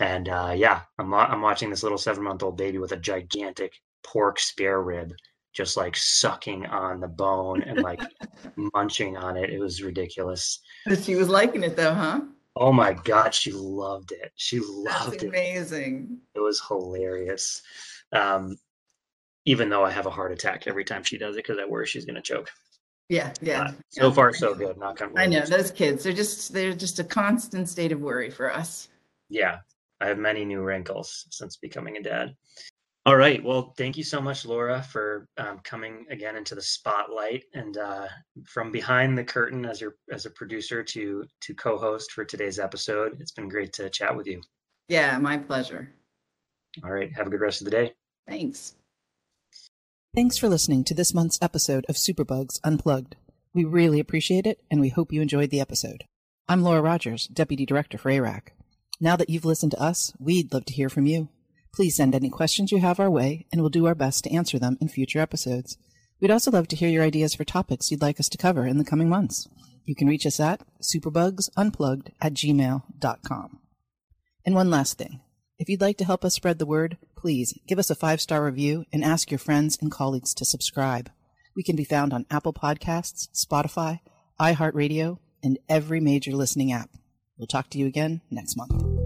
And 0.00 0.30
uh, 0.30 0.54
yeah, 0.56 0.80
I'm 0.98 1.12
I'm 1.12 1.42
watching 1.42 1.68
this 1.68 1.82
little 1.82 1.98
seven 1.98 2.24
month 2.24 2.42
old 2.42 2.56
baby 2.56 2.78
with 2.78 2.92
a 2.92 2.96
gigantic 2.96 3.74
pork 4.02 4.40
spare 4.40 4.82
rib, 4.82 5.12
just 5.52 5.76
like 5.76 5.94
sucking 5.94 6.64
on 6.66 7.00
the 7.00 7.08
bone 7.08 7.62
and 7.62 7.82
like 7.82 8.00
munching 8.74 9.18
on 9.18 9.36
it. 9.36 9.50
It 9.50 9.60
was 9.60 9.82
ridiculous. 9.82 10.60
But 10.86 11.04
she 11.04 11.16
was 11.16 11.28
liking 11.28 11.62
it 11.62 11.76
though, 11.76 11.92
huh? 11.92 12.22
Oh 12.56 12.72
my 12.72 12.94
god, 12.94 13.34
she 13.34 13.52
loved 13.52 14.12
it. 14.12 14.32
She 14.36 14.60
loved 14.60 15.12
That's 15.12 15.22
it. 15.22 15.28
amazing. 15.28 16.18
it. 16.34 16.40
Was 16.40 16.62
hilarious. 16.66 17.62
Um, 18.12 18.56
even 19.44 19.68
though 19.68 19.84
I 19.84 19.90
have 19.90 20.06
a 20.06 20.10
heart 20.10 20.32
attack 20.32 20.66
every 20.66 20.84
time 20.84 21.02
she 21.02 21.18
does 21.18 21.36
it 21.36 21.44
because 21.44 21.58
I 21.58 21.66
worry 21.66 21.86
she's 21.86 22.06
gonna 22.06 22.22
choke. 22.22 22.50
Yeah, 23.10 23.32
yeah. 23.42 23.62
Uh, 23.62 23.72
so 23.90 24.06
yeah. 24.08 24.12
far, 24.14 24.32
so 24.32 24.54
good. 24.54 24.78
Not 24.78 24.98
I 25.16 25.26
know 25.26 25.44
those 25.44 25.70
kids. 25.70 26.04
They're 26.04 26.12
just 26.14 26.54
they're 26.54 26.72
just 26.72 27.00
a 27.00 27.04
constant 27.04 27.68
state 27.68 27.92
of 27.92 28.00
worry 28.00 28.30
for 28.30 28.50
us. 28.50 28.88
Yeah, 29.28 29.58
I 30.00 30.06
have 30.06 30.18
many 30.18 30.44
new 30.44 30.62
wrinkles 30.62 31.26
since 31.30 31.56
becoming 31.56 31.96
a 31.96 32.02
dad. 32.02 32.34
All 33.06 33.16
right. 33.16 33.42
Well, 33.42 33.72
thank 33.78 33.96
you 33.96 34.04
so 34.04 34.20
much, 34.20 34.44
Laura, 34.44 34.82
for 34.82 35.26
um, 35.38 35.60
coming 35.64 36.04
again 36.10 36.36
into 36.36 36.54
the 36.54 36.62
spotlight 36.62 37.44
and 37.54 37.76
uh, 37.78 38.06
from 38.46 38.70
behind 38.70 39.16
the 39.16 39.24
curtain 39.24 39.64
as 39.64 39.80
your 39.80 39.96
as 40.12 40.26
a 40.26 40.30
producer 40.30 40.82
to 40.82 41.24
to 41.40 41.54
co-host 41.54 42.12
for 42.12 42.24
today's 42.24 42.58
episode. 42.58 43.18
It's 43.20 43.32
been 43.32 43.48
great 43.48 43.72
to 43.74 43.88
chat 43.88 44.14
with 44.14 44.26
you. 44.26 44.42
Yeah, 44.88 45.16
my 45.18 45.38
pleasure. 45.38 45.94
All 46.84 46.92
right. 46.92 47.10
Have 47.14 47.26
a 47.26 47.30
good 47.30 47.40
rest 47.40 47.62
of 47.62 47.64
the 47.64 47.70
day. 47.70 47.94
Thanks. 48.28 48.74
Thanks 50.14 50.36
for 50.36 50.48
listening 50.48 50.84
to 50.84 50.94
this 50.94 51.14
month's 51.14 51.38
episode 51.40 51.86
of 51.88 51.94
Superbugs 51.94 52.60
Unplugged. 52.64 53.16
We 53.54 53.64
really 53.64 53.98
appreciate 53.98 54.46
it, 54.46 54.60
and 54.70 54.80
we 54.80 54.88
hope 54.90 55.12
you 55.12 55.22
enjoyed 55.22 55.50
the 55.50 55.60
episode. 55.60 56.04
I'm 56.48 56.62
Laura 56.62 56.82
Rogers, 56.82 57.28
Deputy 57.28 57.64
Director 57.64 57.96
for 57.96 58.10
ARAC. 58.10 58.48
Now 59.00 59.16
that 59.16 59.30
you've 59.30 59.46
listened 59.46 59.72
to 59.72 59.82
us, 59.82 60.12
we'd 60.18 60.52
love 60.52 60.66
to 60.66 60.74
hear 60.74 60.90
from 60.90 61.06
you. 61.06 61.30
Please 61.72 61.96
send 61.96 62.14
any 62.14 62.28
questions 62.28 62.70
you 62.70 62.80
have 62.80 63.00
our 63.00 63.10
way, 63.10 63.46
and 63.50 63.60
we'll 63.60 63.70
do 63.70 63.86
our 63.86 63.94
best 63.94 64.24
to 64.24 64.34
answer 64.34 64.58
them 64.58 64.76
in 64.80 64.88
future 64.88 65.20
episodes. 65.20 65.78
We'd 66.20 66.30
also 66.30 66.50
love 66.50 66.68
to 66.68 66.76
hear 66.76 66.90
your 66.90 67.04
ideas 67.04 67.34
for 67.34 67.44
topics 67.44 67.90
you'd 67.90 68.02
like 68.02 68.20
us 68.20 68.28
to 68.28 68.38
cover 68.38 68.66
in 68.66 68.76
the 68.76 68.84
coming 68.84 69.08
months. 69.08 69.48
You 69.86 69.94
can 69.94 70.06
reach 70.06 70.26
us 70.26 70.38
at 70.38 70.62
superbugsunplugged 70.82 72.10
at 72.20 72.34
gmail.com. 72.34 73.60
And 74.44 74.54
one 74.54 74.70
last 74.70 74.98
thing. 74.98 75.20
If 75.58 75.68
you'd 75.68 75.80
like 75.80 75.96
to 75.98 76.04
help 76.04 76.24
us 76.24 76.34
spread 76.34 76.58
the 76.58 76.66
word, 76.66 76.98
please 77.16 77.58
give 77.66 77.78
us 77.78 77.90
a 77.90 77.94
five 77.94 78.20
star 78.20 78.44
review 78.44 78.84
and 78.92 79.02
ask 79.02 79.30
your 79.30 79.38
friends 79.38 79.78
and 79.80 79.90
colleagues 79.90 80.34
to 80.34 80.44
subscribe. 80.44 81.10
We 81.56 81.62
can 81.62 81.76
be 81.76 81.84
found 81.84 82.12
on 82.12 82.26
Apple 82.30 82.52
Podcasts, 82.52 83.28
Spotify, 83.34 84.00
iHeartRadio, 84.38 85.18
and 85.42 85.58
every 85.68 86.00
major 86.00 86.32
listening 86.32 86.72
app. 86.72 86.90
We'll 87.40 87.46
talk 87.46 87.70
to 87.70 87.78
you 87.78 87.86
again 87.86 88.20
next 88.30 88.54
month. 88.54 88.99